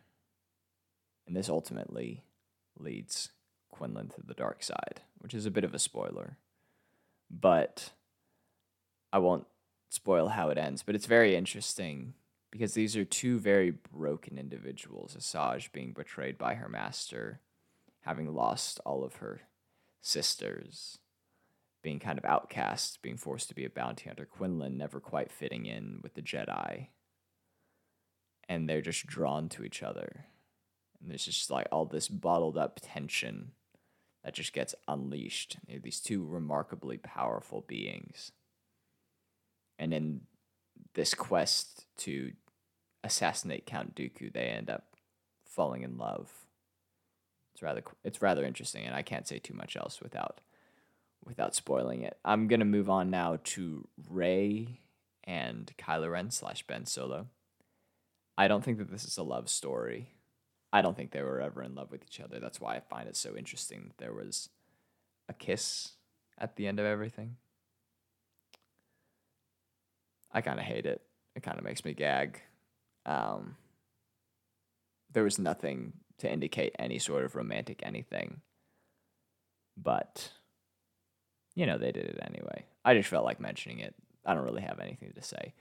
And 1.27 1.35
this 1.35 1.49
ultimately 1.49 2.23
leads 2.79 3.31
Quinlan 3.71 4.07
to 4.09 4.21
the 4.25 4.33
dark 4.33 4.63
side, 4.63 5.01
which 5.17 5.33
is 5.33 5.45
a 5.45 5.51
bit 5.51 5.65
of 5.65 5.73
a 5.73 5.79
spoiler. 5.79 6.37
But 7.29 7.91
I 9.11 9.17
won't 9.17 9.47
spoil 9.95 10.29
how 10.29 10.49
it 10.49 10.57
ends, 10.57 10.83
but 10.83 10.95
it's 10.95 11.05
very 11.05 11.35
interesting 11.35 12.13
because 12.51 12.73
these 12.73 12.95
are 12.95 13.03
two 13.03 13.39
very 13.39 13.71
broken 13.71 14.37
individuals. 14.37 15.15
Asajj 15.19 15.71
being 15.71 15.93
betrayed 15.93 16.37
by 16.37 16.55
her 16.55 16.69
master, 16.69 17.41
having 18.01 18.33
lost 18.33 18.79
all 18.85 19.03
of 19.03 19.15
her 19.15 19.41
sisters, 20.01 20.99
being 21.81 21.99
kind 21.99 22.17
of 22.17 22.25
outcast, 22.25 23.01
being 23.01 23.17
forced 23.17 23.49
to 23.49 23.55
be 23.55 23.65
a 23.65 23.69
bounty 23.69 24.07
hunter. 24.07 24.25
Quinlan 24.25 24.77
never 24.77 24.99
quite 24.99 25.31
fitting 25.31 25.65
in 25.65 25.99
with 26.01 26.13
the 26.13 26.21
Jedi. 26.21 26.87
And 28.47 28.69
they're 28.69 28.81
just 28.81 29.05
drawn 29.07 29.49
to 29.49 29.63
each 29.63 29.83
other. 29.83 30.25
And 31.01 31.09
there's 31.09 31.25
just 31.25 31.51
like 31.51 31.67
all 31.71 31.85
this 31.85 32.07
bottled 32.07 32.57
up 32.57 32.79
tension 32.81 33.51
that 34.23 34.33
just 34.33 34.53
gets 34.53 34.73
unleashed. 34.87 35.57
These 35.83 35.99
two 35.99 36.25
remarkably 36.25 36.97
powerful 36.97 37.65
beings. 37.67 38.31
And 39.77 39.93
in 39.93 40.21
this 40.93 41.13
quest 41.13 41.85
to 41.97 42.31
assassinate 43.03 43.65
Count 43.65 43.95
Dooku, 43.95 44.33
they 44.33 44.45
end 44.45 44.69
up 44.69 44.95
falling 45.45 45.83
in 45.83 45.97
love. 45.97 46.31
It's 47.53 47.61
rather 47.61 47.83
it's 48.03 48.21
rather 48.21 48.43
interesting, 48.43 48.85
and 48.85 48.95
I 48.95 49.01
can't 49.01 49.27
say 49.27 49.39
too 49.39 49.53
much 49.53 49.77
else 49.77 50.01
without 50.01 50.41
without 51.23 51.55
spoiling 51.55 52.01
it. 52.01 52.17
I'm 52.25 52.47
gonna 52.47 52.65
move 52.65 52.89
on 52.89 53.09
now 53.09 53.39
to 53.43 53.87
Rey 54.09 54.81
and 55.23 55.71
Kylo 55.77 56.11
Ren 56.11 56.31
slash 56.31 56.65
Ben 56.67 56.85
Solo. 56.85 57.27
I 58.37 58.47
don't 58.47 58.63
think 58.63 58.77
that 58.79 58.91
this 58.91 59.05
is 59.05 59.17
a 59.17 59.23
love 59.23 59.49
story. 59.49 60.11
I 60.73 60.81
don't 60.81 60.97
think 60.97 61.11
they 61.11 61.21
were 61.21 61.39
ever 61.39 61.63
in 61.63 61.73
love 61.73 61.91
with 61.91 62.03
each 62.03 62.19
other. 62.19 62.39
That's 62.39 62.59
why 62.59 62.75
I 62.75 62.81
find 62.81 63.07
it 63.07 63.15
so 63.15 63.35
interesting 63.37 63.85
that 63.87 63.97
there 63.97 64.13
was 64.13 64.49
a 65.29 65.33
kiss 65.33 65.93
at 66.37 66.57
the 66.57 66.67
end 66.67 66.79
of 66.79 66.85
everything. 66.85 67.37
I 70.35 70.41
kind 70.41 70.59
of 70.59 70.65
hate 70.65 70.85
it. 70.85 71.01
It 71.35 71.43
kind 71.43 71.57
of 71.57 71.63
makes 71.63 71.85
me 71.85 71.93
gag. 71.93 72.41
Um, 73.05 73.55
there 75.13 75.23
was 75.23 75.39
nothing 75.39 75.93
to 76.17 76.31
indicate 76.31 76.75
any 76.77 76.99
sort 76.99 77.23
of 77.23 77.35
romantic 77.37 77.79
anything. 77.83 78.41
But, 79.81 80.31
you 81.55 81.65
know, 81.65 81.77
they 81.77 81.93
did 81.93 82.05
it 82.05 82.19
anyway. 82.21 82.65
I 82.83 82.95
just 82.95 83.07
felt 83.07 83.23
like 83.23 83.39
mentioning 83.39 83.79
it. 83.79 83.95
I 84.25 84.33
don't 84.33 84.43
really 84.43 84.61
have 84.61 84.79
anything 84.81 85.13
to 85.15 85.23
say. 85.23 85.53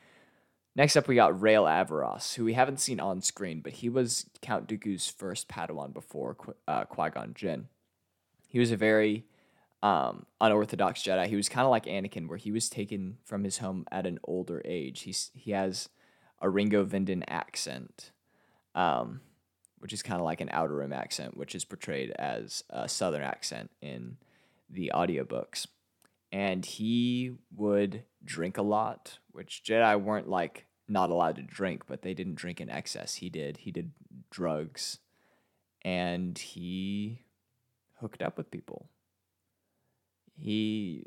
Next 0.74 0.96
up, 0.96 1.06
we 1.06 1.14
got 1.14 1.40
Rael 1.40 1.64
Averross, 1.64 2.34
who 2.34 2.44
we 2.44 2.54
haven't 2.54 2.80
seen 2.80 2.98
on 2.98 3.22
screen, 3.22 3.60
but 3.60 3.74
he 3.74 3.88
was 3.88 4.26
Count 4.42 4.66
Dooku's 4.66 5.06
first 5.08 5.46
Padawan 5.46 5.94
before 5.94 6.36
uh, 6.66 6.84
Qui 6.84 7.10
Gon 7.10 7.32
Jinn. 7.34 7.68
He 8.48 8.58
was 8.58 8.72
a 8.72 8.76
very 8.76 9.24
um, 9.84 10.24
unorthodox 10.40 11.02
Jedi. 11.02 11.26
He 11.26 11.36
was 11.36 11.50
kind 11.50 11.66
of 11.66 11.70
like 11.70 11.84
Anakin, 11.84 12.26
where 12.26 12.38
he 12.38 12.50
was 12.50 12.70
taken 12.70 13.18
from 13.26 13.44
his 13.44 13.58
home 13.58 13.84
at 13.92 14.06
an 14.06 14.18
older 14.24 14.62
age. 14.64 15.02
He's 15.02 15.30
he 15.34 15.50
has 15.50 15.90
a 16.40 16.48
Ringo 16.48 16.86
Vinden 16.86 17.22
accent, 17.28 18.10
um, 18.74 19.20
which 19.78 19.92
is 19.92 20.02
kind 20.02 20.18
of 20.18 20.24
like 20.24 20.40
an 20.40 20.48
Outer 20.50 20.76
Rim 20.76 20.94
accent, 20.94 21.36
which 21.36 21.54
is 21.54 21.66
portrayed 21.66 22.12
as 22.12 22.64
a 22.70 22.88
Southern 22.88 23.22
accent 23.22 23.70
in 23.82 24.16
the 24.70 24.90
audiobooks. 24.94 25.66
And 26.32 26.64
he 26.64 27.34
would 27.54 28.04
drink 28.24 28.56
a 28.56 28.62
lot, 28.62 29.18
which 29.32 29.62
Jedi 29.64 30.00
weren't 30.00 30.30
like 30.30 30.64
not 30.88 31.10
allowed 31.10 31.36
to 31.36 31.42
drink, 31.42 31.82
but 31.86 32.00
they 32.00 32.14
didn't 32.14 32.36
drink 32.36 32.58
in 32.58 32.70
excess. 32.70 33.16
He 33.16 33.28
did. 33.28 33.58
He 33.58 33.70
did 33.70 33.92
drugs 34.30 34.98
and 35.82 36.38
he 36.38 37.20
hooked 38.00 38.22
up 38.22 38.38
with 38.38 38.50
people. 38.50 38.88
He 40.38 41.04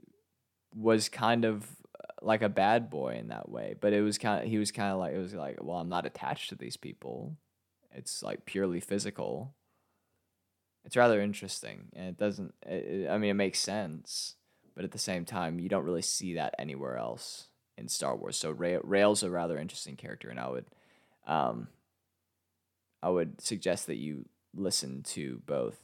was 0.73 1.09
kind 1.09 1.45
of 1.45 1.63
uh, 1.99 2.13
like 2.21 2.41
a 2.41 2.49
bad 2.49 2.89
boy 2.89 3.17
in 3.19 3.27
that 3.29 3.49
way, 3.49 3.75
but 3.79 3.93
it 3.93 4.01
was 4.01 4.17
kind 4.17 4.43
of 4.43 4.49
he 4.49 4.57
was 4.57 4.71
kind 4.71 4.91
of 4.91 4.99
like 4.99 5.13
it 5.13 5.19
was 5.19 5.33
like, 5.33 5.57
well, 5.61 5.77
I'm 5.77 5.89
not 5.89 6.05
attached 6.05 6.49
to 6.49 6.55
these 6.55 6.77
people. 6.77 7.35
It's 7.91 8.21
like 8.21 8.45
purely 8.45 8.79
physical. 8.79 9.53
It's 10.85 10.95
rather 10.95 11.19
interesting, 11.21 11.87
and 11.93 12.07
it 12.07 12.17
doesn't. 12.17 12.53
It, 12.65 13.09
I 13.09 13.17
mean, 13.17 13.31
it 13.31 13.35
makes 13.35 13.59
sense, 13.59 14.35
but 14.75 14.85
at 14.85 14.91
the 14.91 14.97
same 14.97 15.25
time, 15.25 15.59
you 15.59 15.67
don't 15.67 15.83
really 15.83 16.01
see 16.01 16.35
that 16.35 16.55
anywhere 16.57 16.97
else 16.97 17.47
in 17.77 17.87
Star 17.89 18.15
Wars. 18.15 18.37
So 18.37 18.51
Ra- 18.51 18.79
Rael's 18.83 19.23
a 19.23 19.29
rather 19.29 19.57
interesting 19.57 19.95
character, 19.95 20.29
and 20.29 20.39
I 20.39 20.49
would, 20.49 20.65
um, 21.25 21.67
I 23.03 23.09
would 23.09 23.41
suggest 23.41 23.87
that 23.87 23.97
you 23.97 24.25
listen 24.55 25.03
to 25.03 25.41
both 25.45 25.77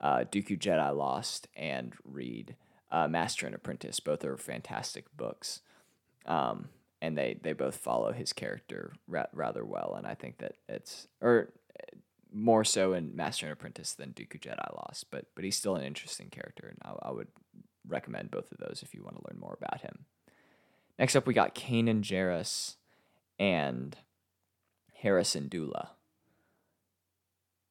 uh, 0.00 0.24
Dooku 0.30 0.58
Jedi 0.58 0.94
Lost 0.96 1.48
and 1.56 1.94
read 2.04 2.56
uh, 2.92 3.08
Master 3.08 3.46
and 3.46 3.56
Apprentice. 3.56 3.98
Both 4.00 4.24
are 4.24 4.36
fantastic 4.36 5.06
books, 5.16 5.62
um, 6.26 6.68
and 7.00 7.18
they 7.18 7.40
they 7.42 7.54
both 7.54 7.76
follow 7.76 8.12
his 8.12 8.32
character 8.32 8.92
ra- 9.08 9.26
rather 9.32 9.64
well. 9.64 9.94
And 9.98 10.06
I 10.06 10.14
think 10.14 10.38
that 10.38 10.54
it's 10.68 11.08
or 11.20 11.52
more 12.32 12.64
so 12.64 12.92
in 12.94 13.16
Master 13.16 13.46
and 13.46 13.52
Apprentice 13.52 13.94
than 13.94 14.12
Dooku 14.12 14.40
Jedi 14.40 14.74
Lost, 14.76 15.10
but 15.10 15.26
but 15.34 15.44
he's 15.44 15.56
still 15.56 15.76
an 15.76 15.84
interesting 15.84 16.28
character, 16.30 16.68
and 16.68 16.78
I, 16.84 17.08
I 17.08 17.12
would 17.12 17.28
recommend 17.88 18.30
both 18.30 18.52
of 18.52 18.58
those 18.58 18.82
if 18.84 18.94
you 18.94 19.02
want 19.02 19.16
to 19.16 19.24
learn 19.28 19.40
more 19.40 19.58
about 19.60 19.80
him. 19.82 20.06
Next 20.98 21.16
up, 21.16 21.26
we 21.26 21.34
got 21.34 21.54
Kanan 21.54 22.02
Jarrus 22.02 22.76
and 23.38 23.96
Hera 24.92 25.22
Syndulla. 25.22 25.88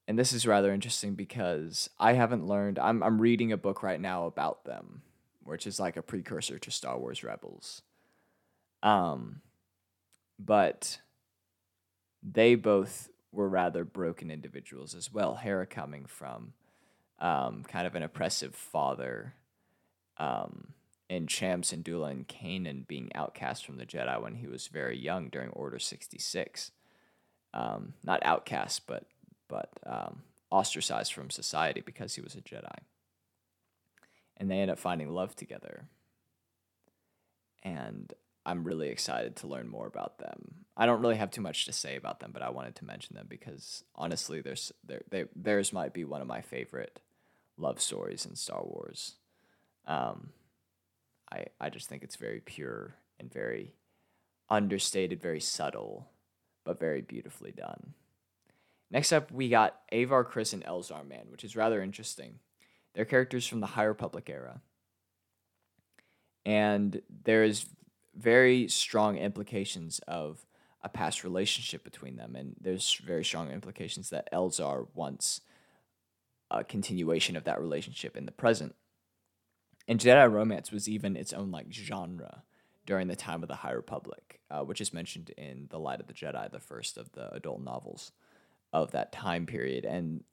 and 0.07 0.19
this 0.19 0.33
is 0.33 0.45
rather 0.45 0.73
interesting 0.73 1.15
because 1.15 1.89
I 1.99 2.13
haven't 2.13 2.47
learned. 2.47 2.77
I'm 2.79 3.01
I'm 3.03 3.21
reading 3.21 3.51
a 3.51 3.57
book 3.57 3.83
right 3.83 4.01
now 4.01 4.25
about 4.25 4.65
them, 4.65 5.03
which 5.51 5.67
is 5.67 5.81
like 5.81 5.97
a 5.97 6.01
precursor 6.01 6.57
to 6.57 6.71
Star 6.71 6.97
Wars 6.97 7.25
Rebels. 7.25 7.81
Um, 8.81 9.41
but 10.39 11.01
they 12.23 12.55
both 12.55 13.09
were 13.33 13.49
rather 13.49 13.83
broken 13.83 14.31
individuals 14.31 14.95
as 14.95 15.11
well. 15.11 15.35
Hera 15.35 15.67
coming 15.67 16.05
from 16.05 16.53
um, 17.19 17.65
kind 17.67 17.85
of 17.85 17.95
an 17.95 18.01
oppressive 18.01 18.55
father, 18.55 19.33
um, 20.17 20.69
and 21.09 21.27
Cham 21.27 21.63
Syndulla 21.63 22.11
and 22.11 22.27
Kanan 22.29 22.87
being 22.87 23.11
outcast 23.13 23.65
from 23.65 23.75
the 23.75 23.85
Jedi 23.85 24.21
when 24.21 24.35
he 24.35 24.47
was 24.47 24.67
very 24.67 24.97
young 24.97 25.27
during 25.27 25.49
Order 25.49 25.79
66. 25.79 26.71
Um, 27.53 27.95
not 28.05 28.21
outcast, 28.23 28.87
but 28.87 29.03
but 29.49 29.69
um, 29.85 30.21
ostracized 30.49 31.11
from 31.11 31.29
society 31.29 31.81
because 31.85 32.15
he 32.15 32.21
was 32.21 32.35
a 32.35 32.41
Jedi. 32.41 32.77
And 34.41 34.49
they 34.49 34.59
end 34.59 34.71
up 34.71 34.79
finding 34.79 35.07
love 35.13 35.35
together. 35.35 35.85
And 37.61 38.11
I'm 38.43 38.63
really 38.63 38.89
excited 38.89 39.35
to 39.37 39.47
learn 39.47 39.67
more 39.67 39.85
about 39.85 40.17
them. 40.17 40.65
I 40.75 40.87
don't 40.87 41.01
really 41.01 41.17
have 41.17 41.29
too 41.29 41.41
much 41.41 41.65
to 41.65 41.71
say 41.73 41.95
about 41.95 42.21
them, 42.21 42.31
but 42.33 42.41
I 42.41 42.49
wanted 42.49 42.75
to 42.77 42.85
mention 42.85 43.15
them 43.15 43.27
because 43.29 43.83
honestly, 43.95 44.41
there's 44.41 44.71
there 44.83 45.29
theirs 45.35 45.71
might 45.71 45.93
be 45.93 46.03
one 46.03 46.21
of 46.21 46.27
my 46.27 46.41
favorite 46.41 47.01
love 47.55 47.79
stories 47.79 48.25
in 48.25 48.35
Star 48.35 48.63
Wars. 48.63 49.13
Um, 49.85 50.31
I 51.31 51.45
I 51.59 51.69
just 51.69 51.87
think 51.87 52.01
it's 52.01 52.15
very 52.15 52.39
pure 52.39 52.95
and 53.19 53.31
very 53.31 53.75
understated, 54.49 55.21
very 55.21 55.39
subtle, 55.39 56.09
but 56.65 56.79
very 56.79 57.01
beautifully 57.01 57.51
done. 57.51 57.93
Next 58.89 59.13
up, 59.13 59.31
we 59.31 59.49
got 59.49 59.79
Avar 59.91 60.25
Kriss, 60.25 60.51
and 60.51 60.65
Elzar 60.65 61.07
Mann, 61.07 61.27
which 61.29 61.43
is 61.43 61.55
rather 61.55 61.83
interesting. 61.83 62.39
They're 62.93 63.05
characters 63.05 63.47
from 63.47 63.61
the 63.61 63.67
High 63.67 63.83
Republic 63.83 64.29
era. 64.29 64.61
And 66.45 67.01
there's 67.23 67.67
very 68.15 68.67
strong 68.67 69.17
implications 69.17 69.99
of 70.07 70.45
a 70.83 70.89
past 70.89 71.23
relationship 71.23 71.83
between 71.83 72.17
them. 72.17 72.35
And 72.35 72.55
there's 72.59 72.95
very 73.05 73.23
strong 73.23 73.51
implications 73.51 74.09
that 74.09 74.31
Elzar 74.33 74.87
wants 74.93 75.41
a 76.49 76.63
continuation 76.63 77.37
of 77.37 77.45
that 77.45 77.61
relationship 77.61 78.17
in 78.17 78.25
the 78.25 78.31
present. 78.31 78.75
And 79.87 79.99
Jedi 79.99 80.31
romance 80.31 80.71
was 80.71 80.89
even 80.89 81.15
its 81.15 81.33
own 81.33 81.51
like 81.51 81.71
genre 81.71 82.43
during 82.85 83.07
the 83.07 83.15
time 83.15 83.43
of 83.43 83.47
the 83.47 83.55
High 83.55 83.71
Republic, 83.71 84.39
uh, 84.49 84.61
which 84.61 84.81
is 84.81 84.93
mentioned 84.93 85.29
in 85.37 85.67
The 85.69 85.79
Light 85.79 85.99
of 85.99 86.07
the 86.07 86.13
Jedi, 86.13 86.51
the 86.51 86.59
first 86.59 86.97
of 86.97 87.11
the 87.13 87.33
adult 87.33 87.61
novels 87.61 88.11
of 88.73 88.91
that 88.91 89.11
time 89.11 89.45
period. 89.45 89.85
And 89.85 90.23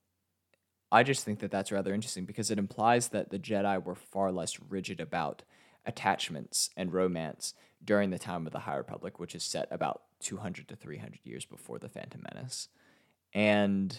I 0.90 1.02
just 1.02 1.24
think 1.24 1.40
that 1.40 1.50
that's 1.50 1.72
rather 1.72 1.92
interesting 1.92 2.24
because 2.24 2.50
it 2.50 2.58
implies 2.58 3.08
that 3.08 3.30
the 3.30 3.38
Jedi 3.38 3.82
were 3.82 3.94
far 3.94 4.32
less 4.32 4.58
rigid 4.60 5.00
about 5.00 5.42
attachments 5.84 6.70
and 6.76 6.92
romance 6.92 7.54
during 7.84 8.10
the 8.10 8.18
time 8.18 8.46
of 8.46 8.52
the 8.52 8.60
High 8.60 8.76
Republic, 8.76 9.18
which 9.18 9.34
is 9.34 9.44
set 9.44 9.68
about 9.70 10.02
200 10.20 10.68
to 10.68 10.76
300 10.76 11.20
years 11.24 11.44
before 11.44 11.78
the 11.78 11.88
Phantom 11.88 12.22
Menace. 12.34 12.68
And 13.34 13.98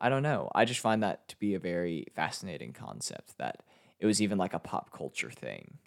I 0.00 0.08
don't 0.08 0.22
know. 0.22 0.50
I 0.54 0.64
just 0.64 0.80
find 0.80 1.02
that 1.02 1.28
to 1.28 1.38
be 1.38 1.54
a 1.54 1.60
very 1.60 2.06
fascinating 2.14 2.72
concept 2.72 3.36
that 3.38 3.62
it 4.00 4.06
was 4.06 4.22
even 4.22 4.38
like 4.38 4.54
a 4.54 4.58
pop 4.58 4.92
culture 4.92 5.30
thing 5.30 5.78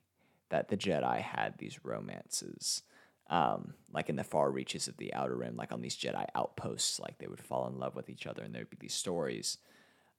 that 0.50 0.70
the 0.70 0.78
Jedi 0.78 1.22
had 1.22 1.58
these 1.58 1.84
romances 1.84 2.84
um, 3.32 3.76
like 3.92 4.10
in 4.10 4.18
the 4.18 4.26
far 4.26 4.52
reaches 4.52 4.90
of 4.90 4.98
the 4.98 5.14
outer 5.14 5.38
rim, 5.38 5.56
like 5.56 5.72
on 5.72 5.82
these 5.82 5.96
Jedi 5.96 6.26
outposts, 6.36 7.00
like 7.00 7.18
they 7.18 7.28
would 7.28 7.40
fall 7.40 7.68
in 7.68 7.80
love 7.80 7.96
with 7.96 8.10
each 8.10 8.28
other, 8.28 8.44
and 8.44 8.54
there'd 8.54 8.70
be 8.70 8.78
these 8.80 8.94
stories, 8.94 9.58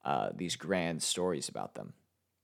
uh, 0.04 0.30
these 0.34 0.56
grand 0.56 1.02
stories 1.02 1.48
about 1.48 1.74
them. 1.74 1.92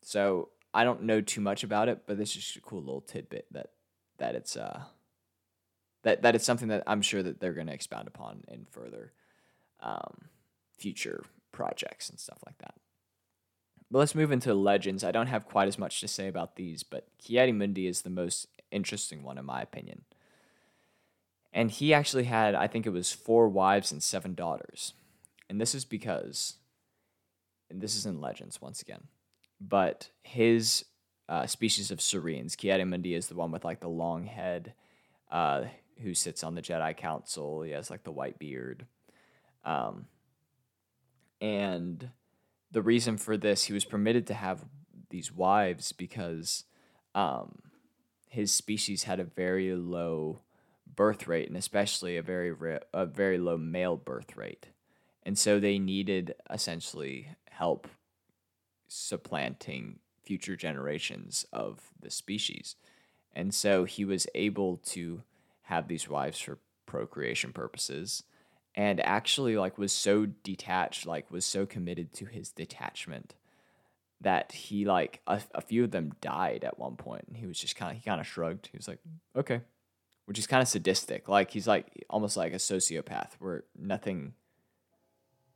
So 0.03 0.51
I 0.73 0.85
don't 0.85 1.03
know 1.03 1.21
too 1.21 1.41
much 1.41 1.65
about 1.65 1.89
it, 1.89 2.03
but 2.07 2.19
this 2.19 2.31
is 2.31 2.45
just 2.45 2.57
a 2.57 2.61
cool 2.61 2.81
little 2.81 3.01
tidbit 3.01 3.47
that 3.53 3.71
that 4.19 4.35
it's 4.35 4.57
uh 4.57 4.83
that 6.03 6.23
that 6.23 6.35
it's 6.35 6.45
something 6.45 6.69
that 6.69 6.85
I'm 6.87 7.03
sure 7.03 7.23
that 7.23 7.41
they're 7.41 7.53
going 7.53 7.67
to 7.67 7.73
expound 7.73 8.09
upon 8.09 8.45
in 8.49 8.67
further 8.71 9.13
um, 9.81 10.29
future 10.77 11.25
projects 11.53 12.09
and 12.09 12.19
stuff 12.19 12.39
like 12.47 12.59
that. 12.59 12.75
But 13.91 14.01
let's 14.01 14.15
move 14.15 14.33
into 14.33 14.55
legends. 14.55 15.03
I 15.03 15.13
don't 15.13 15.29
have 15.29 15.47
quite 15.47 15.69
as 15.69 15.79
much 15.79 16.01
to 16.01 16.09
say 16.09 16.29
about 16.29 16.57
these, 16.57 16.83
but 16.83 17.09
Ki-Adi-Mundi 17.19 17.87
is 17.87 18.03
the 18.03 18.11
most 18.11 18.49
interesting 18.71 19.23
one 19.23 19.39
in 19.39 19.47
my 19.47 19.63
opinion. 19.63 20.03
And 21.55 21.71
he 21.71 21.95
actually 21.95 22.25
had, 22.25 22.55
I 22.55 22.67
think 22.67 22.87
it 22.87 22.91
was 22.91 23.13
four 23.13 23.49
wives 23.49 23.91
and 23.91 24.03
seven 24.03 24.35
daughters. 24.35 24.93
And 25.49 25.59
this 25.59 25.75
is 25.75 25.87
because, 25.87 26.58
and 27.71 27.81
this 27.81 27.97
is 27.97 28.07
in 28.07 28.21
Legends 28.21 28.61
once 28.61 28.81
again, 28.81 29.05
but 29.61 30.11
his 30.23 30.85
uh, 31.29 31.47
species 31.47 31.91
of 31.91 32.01
Cereans, 32.01 32.57
Ki-Adi-Mundi 32.57 33.15
is 33.15 33.27
the 33.27 33.35
one 33.35 33.51
with 33.51 33.65
like 33.65 33.81
the 33.81 33.89
long 33.89 34.25
head, 34.25 34.73
uh, 35.31 35.65
who 36.03 36.15
sits 36.15 36.43
on 36.43 36.55
the 36.55 36.63
Jedi 36.63 36.97
Council. 36.97 37.63
He 37.63 37.73
has 37.73 37.91
like 37.91 38.05
the 38.05 38.13
white 38.13 38.39
beard. 38.39 38.87
Um, 39.65 40.07
and 41.41 42.11
the 42.71 42.83
reason 42.83 43.17
for 43.17 43.37
this, 43.37 43.65
he 43.65 43.73
was 43.73 43.85
permitted 43.85 44.27
to 44.29 44.35
have 44.35 44.65
these 45.11 45.33
wives 45.33 45.93
because 45.93 46.65
um, 47.15 47.59
his 48.29 48.53
species 48.53 49.05
had 49.05 49.21
a 49.21 49.25
very 49.25 49.75
low 49.75 50.41
birth 50.95 51.29
rate 51.29 51.49
and 51.49 51.57
especially 51.57 52.17
a 52.17 52.23
very 52.23 52.53
a 52.93 53.07
very 53.07 53.39
low 53.39 53.57
male 53.57 53.97
birth 53.97 54.37
rate. 54.37 54.69
And 55.25 55.39
so 55.39 55.61
they 55.61 55.79
needed 55.79 56.35
essentially 56.51 57.29
help 57.59 57.89
supplanting 58.89 59.99
future 60.23 60.57
generations 60.57 61.47
of 61.53 61.91
the 62.01 62.11
species. 62.11 62.77
And 63.35 63.55
so 63.55 63.85
he 63.85 64.05
was 64.05 64.27
able 64.35 64.79
to 64.87 65.23
have 65.63 65.89
these 65.89 66.09
wives 66.09 66.39
for 66.39 66.59
procreation 66.87 67.53
purposes 67.53 68.23
and 68.75 69.01
actually 69.01 69.57
like 69.57 69.77
was 69.77 69.93
so 69.93 70.27
detached 70.43 71.05
like 71.05 71.31
was 71.31 71.45
so 71.45 71.67
committed 71.67 72.15
to 72.15 72.25
his 72.25 72.51
detachment 72.51 73.35
that 74.23 74.53
he 74.53 74.87
like 74.87 75.21
a, 75.27 75.43
a 75.55 75.61
few 75.61 75.85
of 75.85 75.91
them 75.91 76.13
died 76.23 76.65
at 76.65 76.79
one 76.79 76.97
point 76.97 77.25
and 77.29 77.37
he 77.37 77.47
was 77.47 77.59
just 77.59 77.77
kind 77.77 77.91
of 77.91 78.03
he 78.03 78.09
kind 78.09 78.21
of 78.23 78.27
shrugged 78.27 78.71
he 78.73 78.77
was 78.79 78.89
like 78.89 79.01
okay 79.37 79.61
which 80.29 80.39
is 80.39 80.47
kind 80.47 80.61
of 80.61 80.69
sadistic. 80.69 81.27
Like 81.27 81.51
he's 81.51 81.67
like 81.67 82.05
almost 82.11 82.37
like 82.37 82.53
a 82.53 82.57
sociopath 82.57 83.31
where 83.39 83.65
nothing 83.75 84.35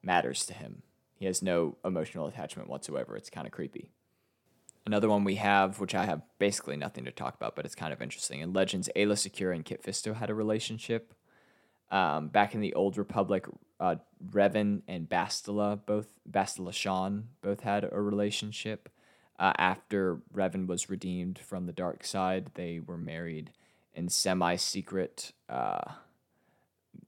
matters 0.03 0.47
to 0.47 0.55
him. 0.55 0.83
He 1.23 1.27
has 1.27 1.41
no 1.41 1.77
emotional 1.85 2.27
attachment 2.27 2.69
whatsoever. 2.69 3.17
It's 3.17 3.31
kind 3.31 3.47
of 3.47 3.53
creepy. 3.53 3.87
Another 4.85 5.09
one 5.09 5.23
we 5.23 5.37
have, 5.37 5.79
which 5.79 5.95
I 5.95 6.05
have 6.05 6.21
basically 6.41 6.77
nothing 6.77 7.05
to 7.05 7.13
talk 7.13 7.37
about, 7.37 7.55
but 7.55 7.65
it's 7.65 7.77
kind 7.77 7.93
of 7.93 8.03
interesting. 8.03 8.41
In 8.41 8.53
Legends, 8.53 8.91
Aayla 8.97 9.13
Secura 9.13 9.55
and 9.55 9.65
Kit 9.65 9.85
Fisto 9.85 10.17
had 10.17 10.31
a 10.31 10.35
relationship. 10.35 11.15
Um, 11.93 12.27
back 12.27 12.57
in 12.57 12.61
the 12.61 12.75
Old 12.75 12.99
Republic, 12.99 13.47
uh, 13.79 13.95
Revan 14.33 14.83
and 14.89 15.09
Bastila 15.09 15.87
both 15.87 16.09
Bastila 16.29 16.73
Shan 16.73 17.29
both 17.41 17.61
had 17.61 17.89
a 17.93 18.01
relationship. 18.01 18.89
Uh, 19.39 19.53
after 19.59 20.19
Revan 20.35 20.67
was 20.67 20.91
redeemed 20.91 21.39
from 21.39 21.67
the 21.67 21.73
dark 21.73 22.05
side, 22.05 22.51
they 22.55 22.81
were 22.85 22.99
married 22.99 23.53
in 23.95 24.09
semi 24.09 24.57
secret, 24.57 25.31
uh, 25.49 25.85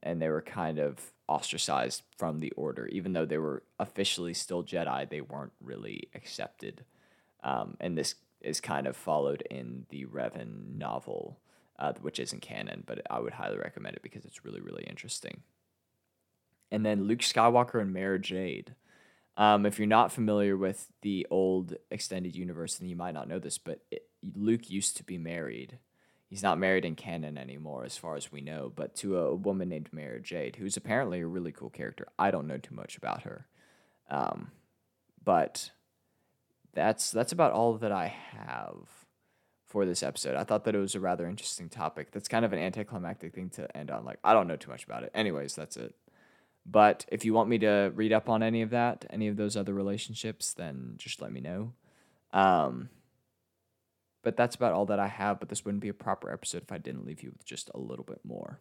and 0.03 0.21
they 0.21 0.29
were 0.29 0.43
kind 0.43 0.79
of 0.79 1.13
ostracized 1.29 2.03
from 2.17 2.41
the 2.41 2.53
Order. 2.53 2.87
Even 2.89 3.13
though 3.13 3.27
they 3.27 3.39
were 3.39 3.63
officially 3.79 4.35
still 4.35 4.63
Jedi, 4.63 5.09
they 5.09 5.21
weren't 5.21 5.53
really 5.61 6.09
accepted. 6.15 6.85
Um, 7.43 7.77
and 7.81 7.97
this 7.97 8.15
is 8.41 8.61
kind 8.61 8.87
of 8.87 8.97
followed 8.97 9.43
in 9.51 9.87
the 9.89 10.05
Revan 10.07 10.77
novel, 10.77 11.39
uh, 11.79 11.93
which 12.01 12.19
isn't 12.19 12.43
canon, 12.43 12.85
but 12.87 13.03
I 13.11 13.21
would 13.21 13.35
highly 13.35 13.57
recommend 13.57 13.97
it 13.97 14.03
because 14.03 14.25
it's 14.25 14.45
really, 14.45 14.61
really 14.61 14.85
interesting. 14.85 15.43
And 16.71 16.85
then 16.85 17.05
Luke 17.05 17.21
Skywalker 17.21 17.81
and 17.81 17.93
Mara 17.93 18.19
Jade. 18.19 18.75
Um, 19.37 19.67
if 19.67 19.79
you're 19.79 19.89
not 19.89 20.13
familiar 20.13 20.57
with 20.57 20.89
the 21.03 21.27
old 21.31 21.75
extended 21.91 22.37
universe, 22.37 22.77
then 22.77 22.89
you 22.89 22.97
might 22.97 23.15
not 23.15 23.29
know 23.29 23.39
this, 23.39 23.59
but 23.59 23.81
it, 23.91 24.07
Luke 24.35 24.71
used 24.71 24.97
to 24.99 25.05
be 25.05 25.19
married. 25.19 25.79
He's 26.35 26.43
not 26.43 26.59
married 26.59 26.85
in 26.85 26.97
canon 26.97 27.39
anymore, 27.39 27.85
as 27.85 27.97
far 27.97 28.17
as 28.17 28.33
we 28.33 28.41
know, 28.41 28.73
but 28.75 28.97
to 28.97 29.19
a 29.19 29.37
woman 29.37 29.69
named 29.69 29.91
Mara 29.93 30.19
Jade, 30.19 30.57
who's 30.57 30.77
apparently 30.77 31.21
a 31.21 31.27
really 31.29 31.53
cool 31.53 31.71
character. 31.71 32.09
I 32.19 32.33
don't 32.33 32.49
know 32.49 32.59
too 32.59 32.75
much 32.75 32.97
about 32.97 33.23
her, 33.23 33.47
um, 34.11 34.51
but 35.25 35.71
that's 36.73 37.13
that's 37.13 37.31
about 37.31 37.53
all 37.53 37.75
that 37.75 37.93
I 37.93 38.09
have 38.09 38.89
for 39.65 39.87
this 39.87 40.03
episode. 40.03 40.35
I 40.35 40.43
thought 40.43 40.65
that 40.65 40.75
it 40.75 40.81
was 40.81 40.97
a 40.97 41.01
rather 41.01 41.29
interesting 41.29 41.69
topic. 41.69 42.11
That's 42.11 42.27
kind 42.27 42.45
of 42.45 42.53
an 42.53 42.59
anticlimactic 42.59 43.33
thing 43.33 43.51
to 43.51 43.77
end 43.77 43.93
on. 43.93 44.05
Like 44.05 44.19
I 44.25 44.33
don't 44.33 44.49
know 44.49 44.57
too 44.57 44.73
much 44.73 44.83
about 44.83 45.05
it. 45.05 45.13
Anyways, 45.15 45.55
that's 45.55 45.77
it. 45.77 45.95
But 46.67 47.07
if 47.13 47.25
you 47.25 47.33
want 47.33 47.49
me 47.49 47.61
to 47.61 47.93
read 47.95 48.13
up 48.13 48.29
on 48.29 48.43
any 48.43 48.63
of 48.63 48.71
that, 48.71 49.05
any 49.09 49.29
of 49.29 49.37
those 49.37 49.57
other 49.57 49.73
relationships, 49.73 50.53
then 50.53 50.95
just 50.97 51.23
let 51.23 51.31
me 51.31 51.41
know. 51.41 51.75
Um, 52.33 52.89
but 54.25 54.37
that's 54.37 54.57
about 54.57 54.73
all 54.73 54.87
that 54.87 54.99
I 54.99 55.09
have. 55.09 55.39
But 55.39 55.51
this 55.51 55.65
wouldn't 55.65 55.83
be 55.83 55.89
a 55.89 55.95
proper 55.95 56.33
episode 56.33 56.63
if 56.63 56.73
I 56.73 56.79
didn't 56.79 57.07
leave 57.07 57.23
you 57.23 57.31
with 57.31 57.45
just 57.45 57.71
a 57.75 57.79
little 57.79 58.05
bit 58.05 58.21
more. 58.25 58.59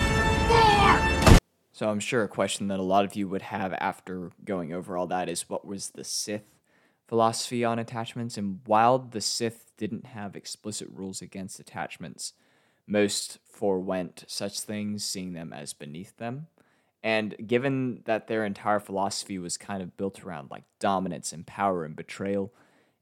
More! 0.00 1.38
So 1.72 1.88
I'm 1.88 2.00
sure 2.00 2.24
a 2.24 2.28
question 2.28 2.68
that 2.68 2.80
a 2.80 2.82
lot 2.82 3.04
of 3.04 3.14
you 3.14 3.28
would 3.28 3.42
have 3.42 3.72
after 3.74 4.32
going 4.44 4.72
over 4.72 4.96
all 4.96 5.06
that 5.06 5.28
is 5.28 5.48
what 5.48 5.64
was 5.64 5.90
the 5.90 6.04
Sith 6.04 6.58
philosophy 7.06 7.64
on 7.64 7.78
attachments? 7.78 8.36
And 8.36 8.60
while 8.66 8.98
the 8.98 9.20
Sith 9.20 9.72
didn't 9.76 10.06
have 10.06 10.36
explicit 10.36 10.88
rules 10.90 11.22
against 11.22 11.60
attachments, 11.60 12.34
most 12.86 13.38
forewent 13.44 14.24
such 14.26 14.60
things, 14.60 15.04
seeing 15.04 15.32
them 15.32 15.52
as 15.52 15.72
beneath 15.72 16.16
them. 16.18 16.48
And 17.02 17.34
given 17.46 18.02
that 18.04 18.26
their 18.26 18.44
entire 18.44 18.80
philosophy 18.80 19.38
was 19.38 19.56
kind 19.56 19.82
of 19.82 19.96
built 19.96 20.22
around 20.22 20.50
like 20.50 20.64
dominance 20.80 21.32
and 21.32 21.46
power 21.46 21.84
and 21.84 21.96
betrayal, 21.96 22.52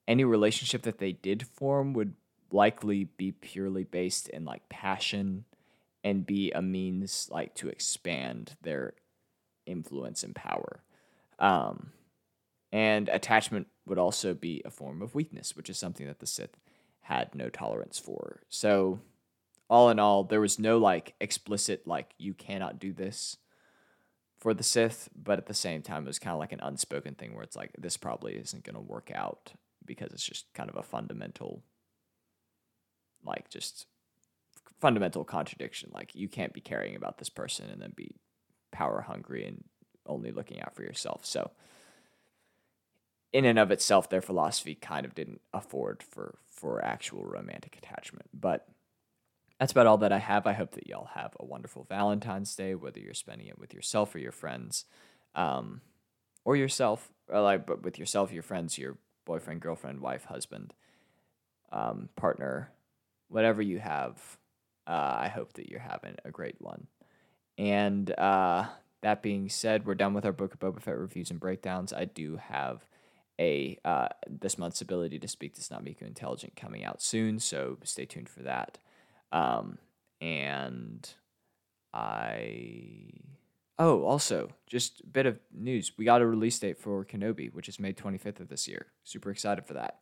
any 0.08 0.24
relationship 0.24 0.82
that 0.82 0.98
they 0.98 1.12
did 1.12 1.46
form 1.46 1.92
would 1.92 2.14
likely 2.50 3.04
be 3.04 3.30
purely 3.30 3.84
based 3.84 4.28
in 4.30 4.46
like 4.46 4.66
passion 4.70 5.44
and 6.02 6.26
be 6.26 6.50
a 6.52 6.62
means 6.62 7.28
like 7.30 7.54
to 7.54 7.68
expand 7.68 8.56
their 8.62 8.94
influence 9.66 10.22
and 10.22 10.34
power. 10.34 10.82
Um, 11.38 11.92
and 12.72 13.08
attachment 13.10 13.66
would 13.86 13.98
also 13.98 14.32
be 14.32 14.62
a 14.64 14.70
form 14.70 15.02
of 15.02 15.14
weakness, 15.14 15.54
which 15.54 15.68
is 15.68 15.76
something 15.78 16.06
that 16.06 16.20
the 16.20 16.26
Sith 16.26 16.56
had 17.02 17.34
no 17.34 17.50
tolerance 17.50 17.98
for. 17.98 18.40
So, 18.48 19.00
all 19.70 19.90
in 19.90 19.98
all, 19.98 20.24
there 20.24 20.40
was 20.40 20.58
no 20.58 20.78
like 20.78 21.14
explicit, 21.20 21.86
like, 21.86 22.14
you 22.16 22.32
cannot 22.32 22.78
do 22.78 22.94
this 22.94 23.36
for 24.38 24.54
the 24.54 24.62
Sith, 24.62 25.10
but 25.14 25.38
at 25.38 25.46
the 25.46 25.54
same 25.54 25.82
time, 25.82 26.04
it 26.04 26.08
was 26.08 26.18
kind 26.18 26.32
of 26.32 26.38
like 26.38 26.52
an 26.52 26.60
unspoken 26.60 27.14
thing 27.14 27.34
where 27.34 27.42
it's 27.42 27.56
like, 27.56 27.72
this 27.76 27.98
probably 27.98 28.34
isn't 28.34 28.64
going 28.64 28.74
to 28.76 28.80
work 28.80 29.10
out 29.14 29.52
because 29.88 30.12
it's 30.12 30.24
just 30.24 30.52
kind 30.54 30.70
of 30.70 30.76
a 30.76 30.82
fundamental, 30.84 31.64
like, 33.24 33.50
just 33.50 33.86
fundamental 34.78 35.24
contradiction. 35.24 35.90
Like, 35.92 36.14
you 36.14 36.28
can't 36.28 36.52
be 36.52 36.60
caring 36.60 36.94
about 36.94 37.18
this 37.18 37.28
person 37.28 37.68
and 37.70 37.82
then 37.82 37.92
be 37.96 38.14
power 38.70 39.00
hungry 39.00 39.44
and 39.44 39.64
only 40.06 40.30
looking 40.30 40.60
out 40.62 40.76
for 40.76 40.82
yourself. 40.82 41.26
So, 41.26 41.50
in 43.32 43.44
and 43.44 43.58
of 43.58 43.70
itself, 43.70 44.08
their 44.08 44.22
philosophy 44.22 44.74
kind 44.74 45.04
of 45.04 45.14
didn't 45.14 45.40
afford 45.52 46.02
for 46.02 46.38
for 46.50 46.84
actual 46.84 47.24
romantic 47.24 47.76
attachment. 47.76 48.26
But 48.32 48.66
that's 49.58 49.72
about 49.72 49.86
all 49.86 49.98
that 49.98 50.12
I 50.12 50.18
have. 50.18 50.46
I 50.46 50.52
hope 50.52 50.72
that 50.72 50.86
y'all 50.86 51.10
have 51.14 51.36
a 51.38 51.44
wonderful 51.44 51.84
Valentine's 51.88 52.54
Day, 52.54 52.74
whether 52.74 53.00
you're 53.00 53.14
spending 53.14 53.48
it 53.48 53.58
with 53.58 53.74
yourself 53.74 54.14
or 54.14 54.18
your 54.18 54.32
friends, 54.32 54.84
um, 55.34 55.80
or 56.44 56.56
yourself, 56.56 57.10
or 57.28 57.40
like, 57.40 57.66
but 57.66 57.82
with 57.82 57.98
yourself, 57.98 58.32
your 58.32 58.42
friends, 58.42 58.78
your 58.78 58.96
boyfriend, 59.28 59.60
girlfriend, 59.60 60.00
wife, 60.00 60.24
husband, 60.24 60.72
um, 61.70 62.08
partner, 62.16 62.72
whatever 63.28 63.60
you 63.62 63.78
have. 63.78 64.16
Uh, 64.86 65.18
I 65.20 65.28
hope 65.28 65.52
that 65.52 65.68
you're 65.68 65.80
having 65.80 66.16
a 66.24 66.30
great 66.30 66.56
one. 66.58 66.86
And 67.58 68.10
uh, 68.18 68.66
that 69.02 69.22
being 69.22 69.50
said, 69.50 69.84
we're 69.84 69.94
done 69.94 70.14
with 70.14 70.24
our 70.24 70.32
Book 70.32 70.54
of 70.54 70.60
Boba 70.60 70.80
Fett 70.80 70.96
reviews 70.96 71.30
and 71.30 71.38
breakdowns. 71.38 71.92
I 71.92 72.06
do 72.06 72.36
have 72.36 72.86
a 73.38 73.78
uh, 73.84 74.08
this 74.26 74.58
month's 74.58 74.80
ability 74.80 75.18
to 75.18 75.28
speak 75.28 75.54
does 75.54 75.70
not 75.70 75.84
make 75.84 76.00
intelligent 76.00 76.56
coming 76.56 76.84
out 76.84 77.02
soon, 77.02 77.38
so 77.38 77.76
stay 77.84 78.06
tuned 78.06 78.28
for 78.28 78.42
that. 78.42 78.78
Um, 79.30 79.78
and 80.20 81.08
I 81.92 83.10
oh 83.78 84.04
also 84.04 84.50
just 84.66 85.00
a 85.00 85.06
bit 85.06 85.26
of 85.26 85.38
news. 85.52 85.92
We 85.96 86.04
got 86.04 86.22
a 86.22 86.26
release 86.26 86.58
date 86.58 86.78
for 86.78 87.04
Kenobi, 87.04 87.52
which 87.52 87.68
is 87.68 87.80
May 87.80 87.92
25th 87.92 88.40
of 88.40 88.48
this 88.48 88.68
year. 88.68 88.86
Super 89.04 89.30
excited 89.30 89.66
for 89.66 89.74
that. 89.74 90.00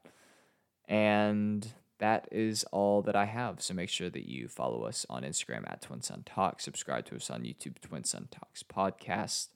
And 0.89 1.73
that 1.99 2.29
is 2.31 2.65
all 2.73 3.03
that 3.03 3.17
I 3.17 3.25
have. 3.25 3.63
So 3.63 3.75
make 3.75 3.89
sure 3.89 4.11
that 4.11 4.29
you 4.29 4.49
follow 4.49 4.85
us 4.85 5.07
on 5.09 5.23
Instagram 5.23 5.71
at 5.71 5.83
Twin 5.83 6.03
Sun 6.03 6.25
Talk, 6.27 6.61
subscribe 6.61 7.07
to 7.07 7.17
us 7.17 7.31
on 7.31 7.43
YouTube, 7.43 7.81
Twin 7.81 8.05
Sun 8.05 8.29
Talks 8.31 8.63
Podcast, 8.63 9.49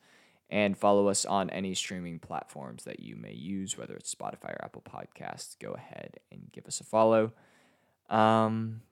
and 0.48 0.76
follow 0.76 1.08
us 1.08 1.24
on 1.24 1.50
any 1.50 1.74
streaming 1.74 2.18
platforms 2.18 2.84
that 2.84 3.00
you 3.00 3.16
may 3.16 3.32
use, 3.32 3.76
whether 3.76 3.94
it's 3.94 4.14
Spotify 4.14 4.52
or 4.52 4.64
Apple 4.64 4.82
Podcasts. 4.82 5.58
Go 5.58 5.72
ahead 5.72 6.18
and 6.32 6.50
give 6.52 6.66
us 6.66 6.80
a 6.80 6.84
follow. 6.84 7.32
Um, 8.08 8.82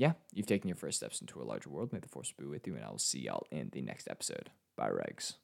yeah, 0.00 0.12
you've 0.32 0.46
taken 0.46 0.66
your 0.66 0.78
first 0.78 0.96
steps 0.96 1.20
into 1.20 1.42
a 1.42 1.44
larger 1.44 1.68
world. 1.68 1.92
May 1.92 1.98
the 1.98 2.08
force 2.08 2.32
be 2.32 2.46
with 2.46 2.66
you, 2.66 2.74
and 2.74 2.82
I 2.82 2.88
will 2.88 2.98
see 2.98 3.18
y'all 3.18 3.46
in 3.50 3.68
the 3.70 3.82
next 3.82 4.08
episode. 4.08 4.48
Bye, 4.74 4.88
Regs. 4.88 5.34